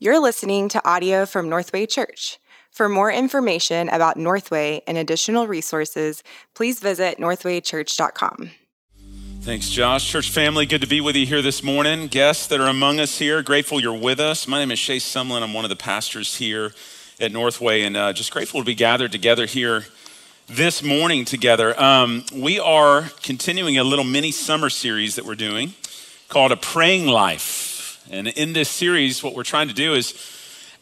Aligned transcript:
You're 0.00 0.20
listening 0.20 0.68
to 0.68 0.88
audio 0.88 1.26
from 1.26 1.48
Northway 1.48 1.84
Church. 1.84 2.38
For 2.70 2.88
more 2.88 3.10
information 3.10 3.88
about 3.88 4.16
Northway 4.16 4.80
and 4.86 4.96
additional 4.96 5.48
resources, 5.48 6.22
please 6.54 6.78
visit 6.78 7.18
northwaychurch.com. 7.18 8.52
Thanks, 9.40 9.70
Josh. 9.70 10.08
Church 10.08 10.30
family, 10.30 10.66
good 10.66 10.82
to 10.82 10.86
be 10.86 11.00
with 11.00 11.16
you 11.16 11.26
here 11.26 11.42
this 11.42 11.64
morning. 11.64 12.06
Guests 12.06 12.46
that 12.46 12.60
are 12.60 12.68
among 12.68 13.00
us 13.00 13.18
here, 13.18 13.42
grateful 13.42 13.80
you're 13.80 13.92
with 13.92 14.20
us. 14.20 14.46
My 14.46 14.60
name 14.60 14.70
is 14.70 14.78
Shay 14.78 14.98
Sumlin. 14.98 15.42
I'm 15.42 15.52
one 15.52 15.64
of 15.64 15.68
the 15.68 15.74
pastors 15.74 16.36
here 16.36 16.70
at 17.18 17.32
Northway, 17.32 17.82
and 17.82 17.96
uh, 17.96 18.12
just 18.12 18.30
grateful 18.30 18.60
to 18.60 18.66
be 18.66 18.76
gathered 18.76 19.10
together 19.10 19.46
here 19.46 19.86
this 20.46 20.80
morning 20.80 21.24
together. 21.24 21.76
Um, 21.80 22.24
we 22.32 22.60
are 22.60 23.10
continuing 23.24 23.78
a 23.78 23.82
little 23.82 24.04
mini 24.04 24.30
summer 24.30 24.70
series 24.70 25.16
that 25.16 25.24
we're 25.24 25.34
doing 25.34 25.74
called 26.28 26.52
A 26.52 26.56
Praying 26.56 27.08
Life. 27.08 27.77
And 28.10 28.28
in 28.28 28.54
this 28.54 28.70
series, 28.70 29.22
what 29.22 29.34
we're 29.34 29.42
trying 29.42 29.68
to 29.68 29.74
do 29.74 29.94
is 29.94 30.14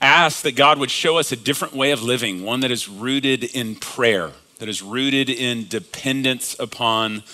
ask 0.01 0.43
that 0.43 0.55
God 0.55 0.79
would 0.79 0.91
show 0.91 1.19
us 1.19 1.33
a 1.33 1.37
different 1.37 1.75
way 1.75 1.91
of 1.91 2.03
living, 2.03 2.45
one 2.45 2.61
that 2.61 2.71
is 2.71 2.89
rooted 2.89 3.45
in 3.45 3.75
prayer, 3.75 4.31
that 4.59 4.69
is 4.69 4.83
rooted 4.83 5.29
in 5.29 5.67
dependence 5.67 6.57
upon 6.59 7.25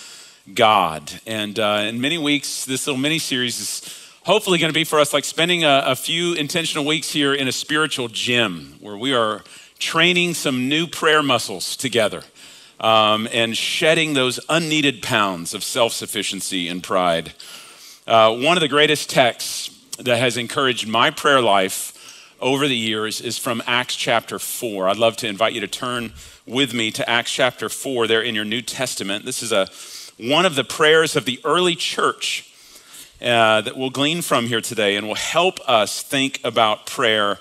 God. 0.53 1.21
And 1.27 1.59
uh, 1.59 1.85
in 1.87 2.01
many 2.01 2.17
weeks, 2.17 2.65
this 2.65 2.87
little 2.87 2.99
mini 2.99 3.19
series 3.19 3.59
is 3.59 4.11
hopefully 4.23 4.57
going 4.57 4.71
to 4.71 4.77
be 4.77 4.83
for 4.83 4.99
us 4.99 5.13
like 5.13 5.25
spending 5.25 5.63
a, 5.63 5.83
a 5.85 5.95
few 5.95 6.33
intentional 6.33 6.85
weeks 6.85 7.11
here 7.11 7.33
in 7.33 7.47
a 7.47 7.51
spiritual 7.51 8.07
gym 8.07 8.77
where 8.79 8.97
we 8.97 9.13
are 9.13 9.43
training 9.77 10.33
some 10.33 10.69
new 10.69 10.87
prayer 10.87 11.21
muscles 11.21 11.75
together. 11.75 12.23
Um, 12.79 13.29
and 13.31 13.55
shedding 13.55 14.13
those 14.13 14.39
unneeded 14.49 15.01
pounds 15.03 15.53
of 15.53 15.63
self 15.63 15.93
sufficiency 15.93 16.67
and 16.67 16.83
pride. 16.83 17.33
Uh, 18.05 18.35
one 18.35 18.57
of 18.57 18.61
the 18.61 18.67
greatest 18.67 19.09
texts 19.09 19.72
that 19.99 20.17
has 20.17 20.37
encouraged 20.37 20.87
my 20.87 21.11
prayer 21.11 21.41
life 21.41 21.93
over 22.41 22.67
the 22.67 22.75
years 22.75 23.21
is 23.21 23.37
from 23.37 23.61
Acts 23.67 23.95
chapter 23.95 24.39
4. 24.39 24.89
I'd 24.89 24.97
love 24.97 25.15
to 25.17 25.27
invite 25.27 25.53
you 25.53 25.61
to 25.61 25.67
turn 25.67 26.13
with 26.45 26.73
me 26.73 26.91
to 26.91 27.09
Acts 27.09 27.31
chapter 27.31 27.69
4 27.69 28.07
there 28.07 28.21
in 28.21 28.35
your 28.35 28.45
New 28.45 28.61
Testament. 28.61 29.23
This 29.23 29.43
is 29.43 29.51
a 29.51 29.69
one 30.17 30.45
of 30.45 30.55
the 30.55 30.63
prayers 30.63 31.15
of 31.15 31.25
the 31.25 31.39
early 31.43 31.75
church 31.75 32.53
uh, 33.21 33.61
that 33.61 33.77
we'll 33.77 33.89
glean 33.89 34.21
from 34.21 34.47
here 34.47 34.61
today 34.61 34.95
and 34.95 35.07
will 35.07 35.15
help 35.15 35.59
us 35.67 36.03
think 36.03 36.39
about 36.43 36.85
prayer 36.85 37.39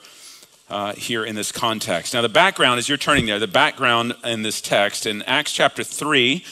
uh, 0.70 0.94
here 0.94 1.25
in 1.25 1.34
this 1.34 1.53
context. 1.53 2.14
Now, 2.14 2.22
the 2.22 2.28
background, 2.28 2.78
as 2.78 2.89
you're 2.89 2.97
turning 2.97 3.27
there, 3.27 3.39
the 3.39 3.47
background 3.47 4.14
in 4.25 4.42
this 4.42 4.61
text 4.61 5.06
in 5.06 5.22
Acts 5.22 5.53
chapter 5.53 5.84
3, 5.84 6.44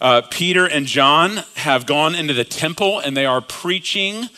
uh, 0.00 0.22
Peter 0.30 0.66
and 0.66 0.86
John 0.86 1.42
have 1.54 1.86
gone 1.86 2.14
into 2.14 2.34
the 2.34 2.44
temple 2.44 2.98
and 2.98 3.16
they 3.16 3.24
are 3.24 3.40
preaching 3.40 4.28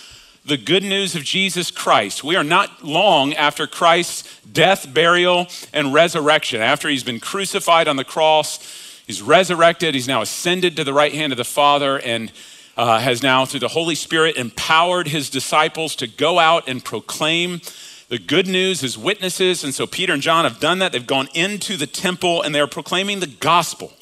the 0.48 0.56
good 0.56 0.82
news 0.82 1.14
of 1.14 1.22
Jesus 1.22 1.70
Christ. 1.70 2.24
We 2.24 2.34
are 2.34 2.42
not 2.42 2.82
long 2.82 3.34
after 3.34 3.66
Christ's 3.66 4.40
death, 4.46 4.92
burial, 4.94 5.46
and 5.74 5.92
resurrection. 5.92 6.62
After 6.62 6.88
he's 6.88 7.04
been 7.04 7.20
crucified 7.20 7.86
on 7.86 7.96
the 7.96 8.04
cross, 8.04 9.02
he's 9.06 9.20
resurrected, 9.20 9.94
he's 9.94 10.08
now 10.08 10.22
ascended 10.22 10.74
to 10.76 10.84
the 10.84 10.94
right 10.94 11.12
hand 11.12 11.34
of 11.34 11.36
the 11.36 11.44
Father, 11.44 11.98
and 11.98 12.32
uh, 12.78 12.98
has 12.98 13.22
now, 13.22 13.44
through 13.44 13.60
the 13.60 13.68
Holy 13.68 13.94
Spirit, 13.94 14.36
empowered 14.36 15.08
his 15.08 15.28
disciples 15.28 15.94
to 15.96 16.06
go 16.06 16.38
out 16.38 16.66
and 16.66 16.82
proclaim 16.82 17.60
the 18.08 18.18
good 18.18 18.46
news 18.46 18.82
as 18.82 18.96
witnesses. 18.96 19.62
And 19.62 19.74
so 19.74 19.86
Peter 19.86 20.14
and 20.14 20.22
John 20.22 20.44
have 20.44 20.60
done 20.60 20.78
that. 20.78 20.92
They've 20.92 21.06
gone 21.06 21.28
into 21.34 21.76
the 21.76 21.86
temple 21.86 22.40
and 22.40 22.54
they're 22.54 22.66
proclaiming 22.66 23.20
the 23.20 23.26
gospel. 23.26 23.92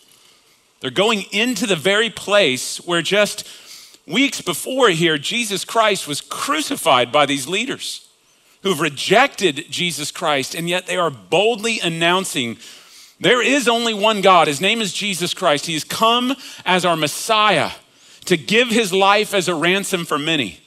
They're 0.79 0.93
going 0.93 1.25
into 1.33 1.67
the 1.67 1.75
very 1.75 2.09
place 2.09 2.77
where 2.87 3.03
just 3.03 3.49
Weeks 4.07 4.41
before 4.41 4.91
here, 4.91 5.19
Jesus 5.19 5.65
Christ 5.65 6.07
was 6.07 6.21
crucified 6.21 7.11
by 7.11 7.27
these 7.27 7.49
leaders 7.49 8.09
who've 8.63 8.81
rejected 8.81 9.67
Jesus 9.71 10.11
Christ, 10.11 10.55
and 10.55 10.69
yet 10.69 10.87
they 10.87 10.97
are 10.97 11.11
boldly 11.11 11.81
announcing 11.81 12.59
there 13.19 13.43
is 13.43 13.67
only 13.67 13.95
one 13.95 14.21
God. 14.21 14.47
His 14.47 14.61
name 14.61 14.81
is 14.81 14.93
Jesus 14.93 15.33
Christ. 15.33 15.67
He 15.67 15.73
has 15.73 15.85
come 15.85 16.37
as 16.67 16.85
our 16.85 16.97
Messiah 16.97 17.71
to 18.27 18.37
give 18.37 18.69
his 18.69 18.93
life 18.93 19.33
as 19.33 19.49
a 19.49 19.55
ransom 19.55 20.05
for 20.05 20.19
many 20.19 20.61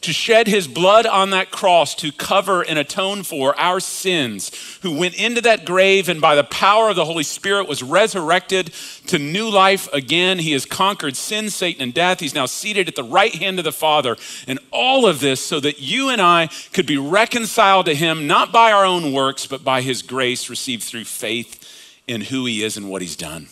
to 0.00 0.12
shed 0.12 0.46
his 0.46 0.68
blood 0.68 1.06
on 1.06 1.30
that 1.30 1.50
cross 1.50 1.94
to 1.96 2.12
cover 2.12 2.62
and 2.62 2.78
atone 2.78 3.22
for 3.22 3.58
our 3.58 3.80
sins, 3.80 4.78
who 4.82 4.96
went 4.96 5.14
into 5.14 5.40
that 5.40 5.64
grave 5.64 6.08
and 6.08 6.20
by 6.20 6.34
the 6.34 6.44
power 6.44 6.90
of 6.90 6.96
the 6.96 7.04
Holy 7.04 7.22
Spirit 7.22 7.68
was 7.68 7.82
resurrected 7.82 8.72
to 9.06 9.18
new 9.18 9.48
life 9.48 9.92
again. 9.92 10.38
He 10.38 10.52
has 10.52 10.64
conquered 10.64 11.16
sin, 11.16 11.50
Satan, 11.50 11.82
and 11.82 11.94
death. 11.94 12.20
He's 12.20 12.34
now 12.34 12.46
seated 12.46 12.88
at 12.88 12.96
the 12.96 13.02
right 13.02 13.34
hand 13.34 13.58
of 13.58 13.64
the 13.64 13.72
Father. 13.72 14.16
And 14.46 14.58
all 14.70 15.06
of 15.06 15.20
this 15.20 15.44
so 15.44 15.60
that 15.60 15.80
you 15.80 16.10
and 16.10 16.20
I 16.20 16.48
could 16.72 16.86
be 16.86 16.98
reconciled 16.98 17.86
to 17.86 17.94
him, 17.94 18.26
not 18.26 18.52
by 18.52 18.72
our 18.72 18.84
own 18.84 19.12
works, 19.12 19.46
but 19.46 19.64
by 19.64 19.82
his 19.82 20.02
grace 20.02 20.48
received 20.50 20.82
through 20.82 21.04
faith 21.04 21.64
in 22.06 22.22
who 22.22 22.46
he 22.46 22.62
is 22.62 22.76
and 22.76 22.88
what 22.88 23.02
he's 23.02 23.16
done, 23.16 23.48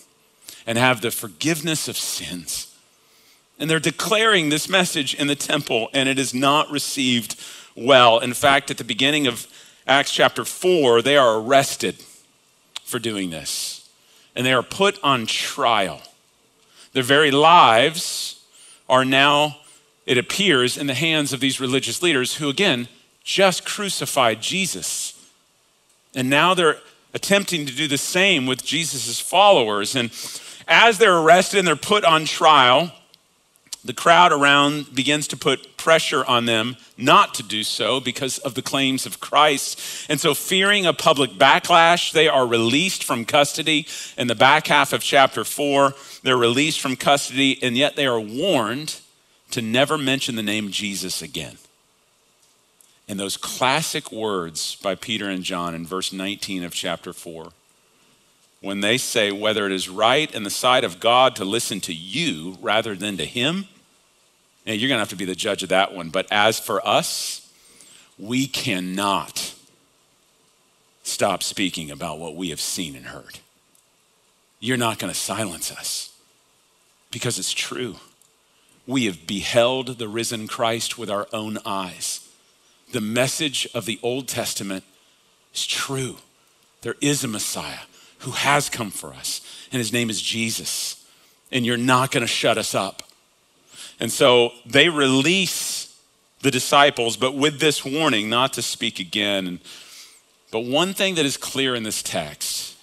and 0.66 0.78
have 0.78 1.00
the 1.00 1.10
forgiveness 1.10 1.88
of 1.88 1.96
sins 1.96 2.75
and 3.58 3.70
they're 3.70 3.80
declaring 3.80 4.48
this 4.48 4.68
message 4.68 5.14
in 5.14 5.26
the 5.26 5.34
temple, 5.34 5.88
and 5.92 6.08
it 6.08 6.18
is 6.18 6.34
not 6.34 6.70
received 6.70 7.40
well. 7.74 8.18
In 8.18 8.34
fact, 8.34 8.70
at 8.70 8.78
the 8.78 8.84
beginning 8.84 9.26
of 9.26 9.46
Acts 9.86 10.10
chapter 10.12 10.44
4, 10.44 11.02
they 11.02 11.16
are 11.16 11.38
arrested 11.38 11.96
for 12.84 12.98
doing 12.98 13.30
this, 13.30 13.88
and 14.34 14.44
they 14.44 14.52
are 14.52 14.62
put 14.62 14.98
on 15.02 15.26
trial. 15.26 16.02
Their 16.92 17.02
very 17.02 17.30
lives 17.30 18.42
are 18.88 19.04
now, 19.04 19.56
it 20.06 20.18
appears, 20.18 20.76
in 20.76 20.86
the 20.86 20.94
hands 20.94 21.32
of 21.32 21.40
these 21.40 21.60
religious 21.60 22.02
leaders 22.02 22.36
who, 22.36 22.48
again, 22.48 22.88
just 23.24 23.64
crucified 23.64 24.40
Jesus. 24.40 25.12
And 26.14 26.30
now 26.30 26.54
they're 26.54 26.78
attempting 27.12 27.66
to 27.66 27.74
do 27.74 27.88
the 27.88 27.98
same 27.98 28.46
with 28.46 28.64
Jesus' 28.64 29.20
followers. 29.20 29.96
And 29.96 30.10
as 30.68 30.98
they're 30.98 31.18
arrested 31.18 31.58
and 31.58 31.68
they're 31.68 31.76
put 31.76 32.04
on 32.04 32.24
trial, 32.24 32.92
the 33.86 33.94
crowd 33.94 34.32
around 34.32 34.94
begins 34.94 35.28
to 35.28 35.36
put 35.36 35.76
pressure 35.76 36.24
on 36.24 36.46
them 36.46 36.76
not 36.96 37.34
to 37.34 37.42
do 37.42 37.62
so 37.62 38.00
because 38.00 38.38
of 38.38 38.54
the 38.54 38.62
claims 38.62 39.06
of 39.06 39.20
Christ. 39.20 40.06
And 40.08 40.20
so, 40.20 40.34
fearing 40.34 40.86
a 40.86 40.92
public 40.92 41.32
backlash, 41.32 42.12
they 42.12 42.28
are 42.28 42.46
released 42.46 43.04
from 43.04 43.24
custody. 43.24 43.86
In 44.16 44.26
the 44.26 44.34
back 44.34 44.66
half 44.66 44.92
of 44.92 45.02
chapter 45.02 45.44
four, 45.44 45.94
they're 46.22 46.36
released 46.36 46.80
from 46.80 46.96
custody, 46.96 47.58
and 47.62 47.76
yet 47.76 47.96
they 47.96 48.06
are 48.06 48.20
warned 48.20 49.00
to 49.50 49.62
never 49.62 49.96
mention 49.96 50.36
the 50.36 50.42
name 50.42 50.70
Jesus 50.70 51.22
again. 51.22 51.58
And 53.08 53.20
those 53.20 53.36
classic 53.36 54.10
words 54.10 54.76
by 54.76 54.96
Peter 54.96 55.28
and 55.28 55.44
John 55.44 55.74
in 55.74 55.86
verse 55.86 56.12
19 56.12 56.64
of 56.64 56.74
chapter 56.74 57.12
4 57.12 57.52
when 58.60 58.80
they 58.80 58.98
say 58.98 59.30
whether 59.30 59.66
it 59.66 59.72
is 59.72 59.88
right 59.88 60.34
in 60.34 60.42
the 60.42 60.50
sight 60.50 60.82
of 60.82 60.98
God 60.98 61.36
to 61.36 61.44
listen 61.44 61.80
to 61.82 61.94
you 61.94 62.58
rather 62.60 62.96
than 62.96 63.16
to 63.18 63.24
him, 63.24 63.68
and 64.66 64.80
you're 64.80 64.88
going 64.88 64.96
to 64.96 65.02
have 65.02 65.10
to 65.10 65.16
be 65.16 65.24
the 65.24 65.34
judge 65.34 65.62
of 65.62 65.68
that 65.68 65.94
one. 65.94 66.10
But 66.10 66.26
as 66.30 66.58
for 66.58 66.86
us, 66.86 67.52
we 68.18 68.46
cannot 68.46 69.54
stop 71.02 71.42
speaking 71.42 71.90
about 71.90 72.18
what 72.18 72.34
we 72.34 72.50
have 72.50 72.60
seen 72.60 72.96
and 72.96 73.06
heard. 73.06 73.38
You're 74.58 74.76
not 74.76 74.98
going 74.98 75.12
to 75.12 75.18
silence 75.18 75.70
us 75.70 76.12
because 77.10 77.38
it's 77.38 77.52
true. 77.52 77.96
We 78.86 79.04
have 79.06 79.26
beheld 79.26 79.98
the 79.98 80.08
risen 80.08 80.48
Christ 80.48 80.98
with 80.98 81.10
our 81.10 81.28
own 81.32 81.58
eyes. 81.64 82.28
The 82.92 83.00
message 83.00 83.68
of 83.74 83.84
the 83.84 83.98
Old 84.02 84.28
Testament 84.28 84.84
is 85.54 85.66
true. 85.66 86.16
There 86.82 86.96
is 87.00 87.24
a 87.24 87.28
Messiah 87.28 87.86
who 88.20 88.30
has 88.32 88.68
come 88.68 88.90
for 88.90 89.12
us, 89.12 89.40
and 89.72 89.78
his 89.78 89.92
name 89.92 90.08
is 90.08 90.22
Jesus. 90.22 91.04
And 91.52 91.66
you're 91.66 91.76
not 91.76 92.10
going 92.10 92.22
to 92.22 92.26
shut 92.26 92.58
us 92.58 92.74
up. 92.74 93.02
And 93.98 94.12
so 94.12 94.52
they 94.64 94.88
release 94.88 96.00
the 96.42 96.50
disciples, 96.50 97.16
but 97.16 97.34
with 97.34 97.60
this 97.60 97.84
warning 97.84 98.28
not 98.28 98.52
to 98.54 98.62
speak 98.62 99.00
again. 99.00 99.60
But 100.50 100.60
one 100.60 100.94
thing 100.94 101.14
that 101.16 101.26
is 101.26 101.36
clear 101.36 101.74
in 101.74 101.82
this 101.82 102.02
text 102.02 102.76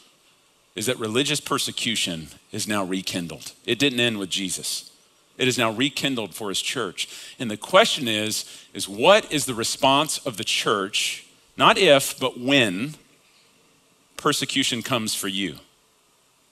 is 0.76 0.88
that 0.88 0.98
religious 1.00 1.40
persecution 1.40 2.28
is 2.52 2.68
now 2.68 2.84
rekindled. 2.84 3.54
It 3.66 3.78
didn't 3.78 4.00
end 4.00 4.18
with 4.18 4.30
Jesus. 4.30 4.92
It 5.38 5.48
is 5.48 5.58
now 5.58 5.72
rekindled 5.72 6.34
for 6.34 6.50
his 6.50 6.62
church. 6.62 7.08
And 7.40 7.50
the 7.50 7.58
question 7.58 8.08
is 8.08 8.46
is 8.74 8.90
what 8.90 9.32
is 9.32 9.46
the 9.46 9.54
response 9.54 10.18
of 10.20 10.38
the 10.38 10.44
church, 10.44 11.26
not 11.58 11.78
if, 11.78 12.20
but 12.20 12.40
when 12.40 12.96
persecution 14.18 14.82
comes 14.82 15.16
for 15.16 15.28
you, 15.28 15.58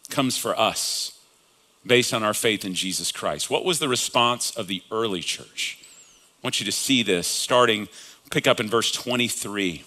comes 0.10 0.38
for 0.38 0.58
us? 0.58 1.20
Based 1.86 2.14
on 2.14 2.24
our 2.24 2.34
faith 2.34 2.64
in 2.64 2.74
Jesus 2.74 3.12
Christ. 3.12 3.50
What 3.50 3.66
was 3.66 3.80
the 3.80 3.90
response 3.90 4.56
of 4.56 4.68
the 4.68 4.84
early 4.92 5.22
church? 5.22 5.80
I 5.82 6.48
want 6.48 6.60
you 6.60 6.66
to 6.66 6.72
see 6.72 7.04
this 7.04 7.28
starting, 7.28 7.88
pick 8.30 8.48
up 8.48 8.60
in 8.60 8.70
verse 8.70 8.92
23. 8.92 9.84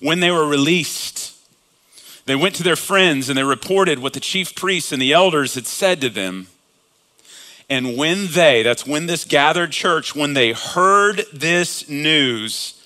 When 0.00 0.20
they 0.20 0.30
were 0.30 0.46
released, 0.46 1.34
they 2.26 2.36
went 2.36 2.54
to 2.56 2.62
their 2.62 2.76
friends 2.76 3.28
and 3.28 3.38
they 3.38 3.44
reported 3.44 3.98
what 3.98 4.12
the 4.12 4.20
chief 4.20 4.54
priests 4.54 4.92
and 4.92 5.00
the 5.00 5.12
elders 5.12 5.54
had 5.54 5.66
said 5.66 6.00
to 6.02 6.10
them. 6.10 6.48
And 7.70 7.96
when 7.96 8.28
they, 8.28 8.62
that's 8.62 8.86
when 8.86 9.06
this 9.06 9.24
gathered 9.24 9.72
church, 9.72 10.14
when 10.14 10.34
they 10.34 10.52
heard 10.52 11.24
this 11.32 11.88
news, 11.88 12.82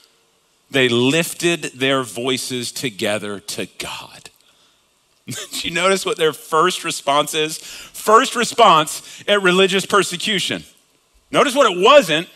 they 0.71 0.89
lifted 0.89 1.63
their 1.75 2.03
voices 2.03 2.73
together 2.73 3.39
to 3.41 3.67
God. 3.79 4.31
Did 5.27 5.65
you 5.65 5.71
notice 5.71 6.05
what 6.05 6.17
their 6.17 6.33
first 6.33 6.85
response 6.85 7.35
is? 7.35 7.59
First 7.59 8.35
response 8.35 9.23
at 9.29 9.43
religious 9.43 9.87
persecution. 9.87 10.65
Notice 11.31 11.55
what 11.55 11.71
it 11.71 11.83
wasn't. 11.83 12.29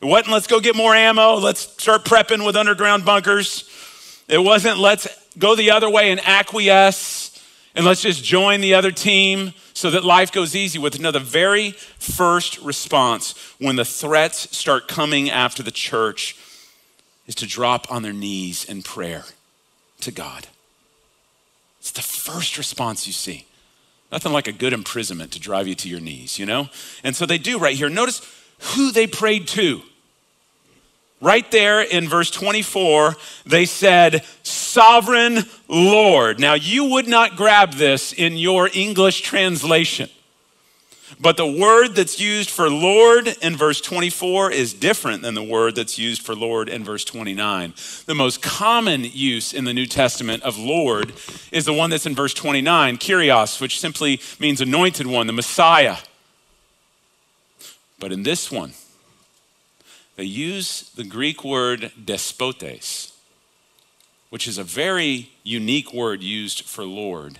It 0.00 0.06
wasn't, 0.06 0.32
let's 0.32 0.46
go 0.46 0.60
get 0.60 0.76
more 0.76 0.94
ammo, 0.94 1.36
let's 1.36 1.60
start 1.60 2.04
prepping 2.04 2.44
with 2.44 2.56
underground 2.56 3.04
bunkers. 3.04 3.70
It 4.28 4.38
wasn't, 4.38 4.78
let's 4.78 5.08
go 5.38 5.54
the 5.54 5.70
other 5.70 5.88
way 5.88 6.10
and 6.10 6.20
acquiesce 6.24 7.42
and 7.74 7.84
let's 7.84 8.02
just 8.02 8.22
join 8.22 8.60
the 8.60 8.74
other 8.74 8.90
team 8.90 9.52
so 9.72 9.90
that 9.90 10.04
life 10.04 10.30
goes 10.30 10.54
easy 10.54 10.78
with. 10.78 11.00
No, 11.00 11.10
the 11.10 11.20
very 11.20 11.70
first 11.70 12.58
response 12.58 13.34
when 13.58 13.76
the 13.76 13.84
threats 13.84 14.56
start 14.56 14.88
coming 14.88 15.30
after 15.30 15.62
the 15.62 15.70
church 15.70 16.36
is 17.26 17.34
to 17.36 17.46
drop 17.46 17.90
on 17.90 18.02
their 18.02 18.12
knees 18.12 18.64
in 18.64 18.82
prayer 18.82 19.24
to 20.00 20.10
God. 20.10 20.48
It's 21.84 21.90
the 21.90 22.00
first 22.00 22.56
response 22.56 23.06
you 23.06 23.12
see. 23.12 23.46
Nothing 24.10 24.32
like 24.32 24.48
a 24.48 24.52
good 24.52 24.72
imprisonment 24.72 25.32
to 25.32 25.38
drive 25.38 25.68
you 25.68 25.74
to 25.74 25.88
your 25.90 26.00
knees, 26.00 26.38
you 26.38 26.46
know? 26.46 26.70
And 27.02 27.14
so 27.14 27.26
they 27.26 27.36
do 27.36 27.58
right 27.58 27.76
here. 27.76 27.90
Notice 27.90 28.22
who 28.58 28.90
they 28.90 29.06
prayed 29.06 29.46
to. 29.48 29.82
Right 31.20 31.50
there 31.50 31.82
in 31.82 32.08
verse 32.08 32.30
24, 32.30 33.16
they 33.44 33.66
said, 33.66 34.24
Sovereign 34.42 35.40
Lord. 35.68 36.40
Now, 36.40 36.54
you 36.54 36.86
would 36.86 37.06
not 37.06 37.36
grab 37.36 37.74
this 37.74 38.14
in 38.14 38.38
your 38.38 38.70
English 38.72 39.20
translation. 39.20 40.08
But 41.20 41.36
the 41.36 41.46
word 41.46 41.94
that's 41.94 42.20
used 42.20 42.50
for 42.50 42.68
Lord 42.68 43.28
in 43.40 43.56
verse 43.56 43.80
24 43.80 44.50
is 44.50 44.74
different 44.74 45.22
than 45.22 45.34
the 45.34 45.42
word 45.42 45.76
that's 45.76 45.98
used 45.98 46.22
for 46.22 46.34
Lord 46.34 46.68
in 46.68 46.84
verse 46.84 47.04
29. 47.04 47.74
The 48.06 48.14
most 48.14 48.42
common 48.42 49.04
use 49.04 49.52
in 49.52 49.64
the 49.64 49.74
New 49.74 49.86
Testament 49.86 50.42
of 50.42 50.58
Lord 50.58 51.12
is 51.52 51.64
the 51.64 51.72
one 51.72 51.90
that's 51.90 52.06
in 52.06 52.14
verse 52.14 52.34
29, 52.34 52.98
Kyrios, 52.98 53.60
which 53.60 53.78
simply 53.78 54.20
means 54.40 54.60
anointed 54.60 55.06
one, 55.06 55.26
the 55.26 55.32
Messiah. 55.32 55.96
But 57.98 58.12
in 58.12 58.22
this 58.22 58.50
one, 58.50 58.74
they 60.16 60.24
use 60.24 60.90
the 60.94 61.04
Greek 61.04 61.44
word 61.44 61.92
despotes, 62.04 63.12
which 64.30 64.46
is 64.46 64.58
a 64.58 64.64
very 64.64 65.30
unique 65.42 65.92
word 65.92 66.22
used 66.22 66.62
for 66.62 66.84
Lord. 66.84 67.38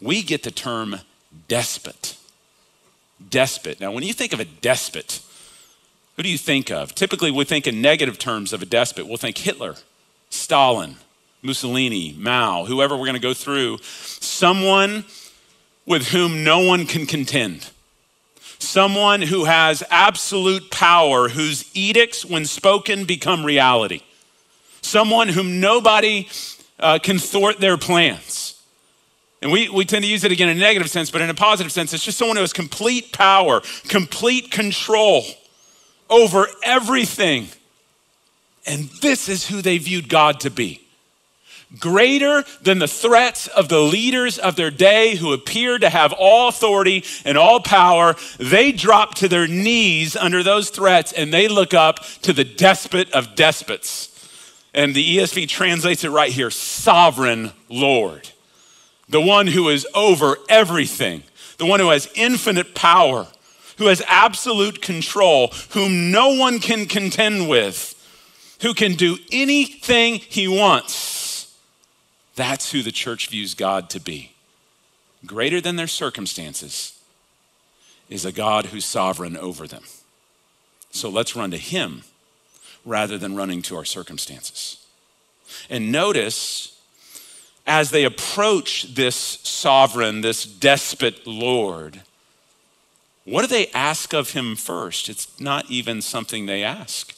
We 0.00 0.22
get 0.22 0.42
the 0.42 0.50
term 0.50 1.00
despot. 1.48 2.16
Despot. 3.28 3.80
Now, 3.80 3.92
when 3.92 4.02
you 4.02 4.12
think 4.12 4.32
of 4.32 4.40
a 4.40 4.44
despot, 4.44 5.20
who 6.16 6.22
do 6.22 6.28
you 6.28 6.38
think 6.38 6.70
of? 6.70 6.94
Typically, 6.94 7.30
we 7.30 7.44
think 7.44 7.66
in 7.66 7.80
negative 7.82 8.18
terms 8.18 8.52
of 8.52 8.62
a 8.62 8.66
despot. 8.66 9.06
We'll 9.06 9.16
think 9.16 9.38
Hitler, 9.38 9.76
Stalin, 10.30 10.96
Mussolini, 11.42 12.14
Mao, 12.18 12.64
whoever 12.64 12.96
we're 12.96 13.06
going 13.06 13.14
to 13.14 13.20
go 13.20 13.34
through. 13.34 13.78
Someone 13.82 15.04
with 15.86 16.08
whom 16.08 16.44
no 16.44 16.60
one 16.60 16.86
can 16.86 17.06
contend 17.06 17.70
someone 18.62 19.22
who 19.22 19.44
has 19.44 19.82
absolute 19.90 20.70
power, 20.70 21.28
whose 21.28 21.68
edicts, 21.74 22.24
when 22.24 22.44
spoken, 22.44 23.04
become 23.04 23.44
reality, 23.44 24.02
someone 24.82 25.28
whom 25.28 25.60
nobody 25.60 26.28
uh, 26.78 26.98
can 27.02 27.18
thwart 27.18 27.58
their 27.58 27.76
plans. 27.76 28.49
And 29.42 29.50
we, 29.50 29.68
we 29.68 29.84
tend 29.84 30.04
to 30.04 30.10
use 30.10 30.24
it 30.24 30.32
again 30.32 30.48
in 30.48 30.58
a 30.58 30.60
negative 30.60 30.90
sense, 30.90 31.10
but 31.10 31.22
in 31.22 31.30
a 31.30 31.34
positive 31.34 31.72
sense, 31.72 31.94
it's 31.94 32.04
just 32.04 32.18
someone 32.18 32.36
who 32.36 32.42
has 32.42 32.52
complete 32.52 33.12
power, 33.12 33.62
complete 33.88 34.50
control 34.50 35.24
over 36.10 36.46
everything. 36.62 37.48
And 38.66 38.90
this 39.00 39.28
is 39.28 39.46
who 39.46 39.62
they 39.62 39.78
viewed 39.78 40.08
God 40.08 40.40
to 40.40 40.50
be 40.50 40.82
greater 41.78 42.44
than 42.62 42.78
the 42.78 42.88
threats 42.88 43.46
of 43.48 43.68
the 43.68 43.80
leaders 43.80 44.38
of 44.38 44.56
their 44.56 44.70
day 44.70 45.16
who 45.16 45.32
appeared 45.32 45.82
to 45.82 45.90
have 45.90 46.12
all 46.12 46.48
authority 46.48 47.04
and 47.24 47.38
all 47.38 47.60
power. 47.60 48.16
They 48.38 48.72
drop 48.72 49.14
to 49.16 49.28
their 49.28 49.46
knees 49.46 50.16
under 50.16 50.42
those 50.42 50.70
threats 50.70 51.12
and 51.12 51.32
they 51.32 51.48
look 51.48 51.74
up 51.74 52.00
to 52.22 52.32
the 52.32 52.44
despot 52.44 53.10
of 53.12 53.36
despots. 53.36 54.08
And 54.74 54.94
the 54.94 55.18
ESV 55.18 55.48
translates 55.48 56.04
it 56.04 56.10
right 56.10 56.30
here 56.30 56.50
sovereign 56.50 57.52
Lord, 57.68 58.28
the 59.10 59.20
one 59.20 59.46
who 59.46 59.68
is 59.68 59.86
over 59.94 60.36
everything, 60.48 61.22
the 61.58 61.66
one 61.66 61.80
who 61.80 61.90
has 61.90 62.10
infinite 62.14 62.74
power, 62.74 63.26
who 63.76 63.86
has 63.86 64.02
absolute 64.06 64.80
control, 64.80 65.48
whom 65.70 66.10
no 66.10 66.34
one 66.34 66.58
can 66.58 66.86
contend 66.86 67.48
with, 67.48 67.94
who 68.62 68.72
can 68.72 68.94
do 68.94 69.18
anything 69.30 70.14
he 70.14 70.48
wants 70.48 71.20
that's 72.40 72.72
who 72.72 72.82
the 72.82 72.90
church 72.90 73.28
views 73.28 73.52
God 73.52 73.90
to 73.90 74.00
be. 74.00 74.32
Greater 75.26 75.60
than 75.60 75.76
their 75.76 75.86
circumstances 75.86 76.98
is 78.08 78.24
a 78.24 78.32
God 78.32 78.66
who's 78.66 78.86
sovereign 78.86 79.36
over 79.36 79.66
them. 79.66 79.82
So 80.90 81.10
let's 81.10 81.36
run 81.36 81.50
to 81.50 81.58
Him 81.58 82.02
rather 82.86 83.18
than 83.18 83.36
running 83.36 83.60
to 83.62 83.76
our 83.76 83.84
circumstances. 83.84 84.86
And 85.68 85.92
notice 85.92 86.79
as 87.70 87.92
they 87.92 88.02
approach 88.02 88.94
this 88.96 89.14
sovereign, 89.14 90.22
this 90.22 90.44
despot 90.44 91.24
Lord, 91.24 92.02
what 93.24 93.42
do 93.42 93.46
they 93.46 93.68
ask 93.68 94.12
of 94.12 94.32
him 94.32 94.56
first? 94.56 95.08
It's 95.08 95.38
not 95.38 95.70
even 95.70 96.02
something 96.02 96.46
they 96.46 96.64
ask. 96.64 97.14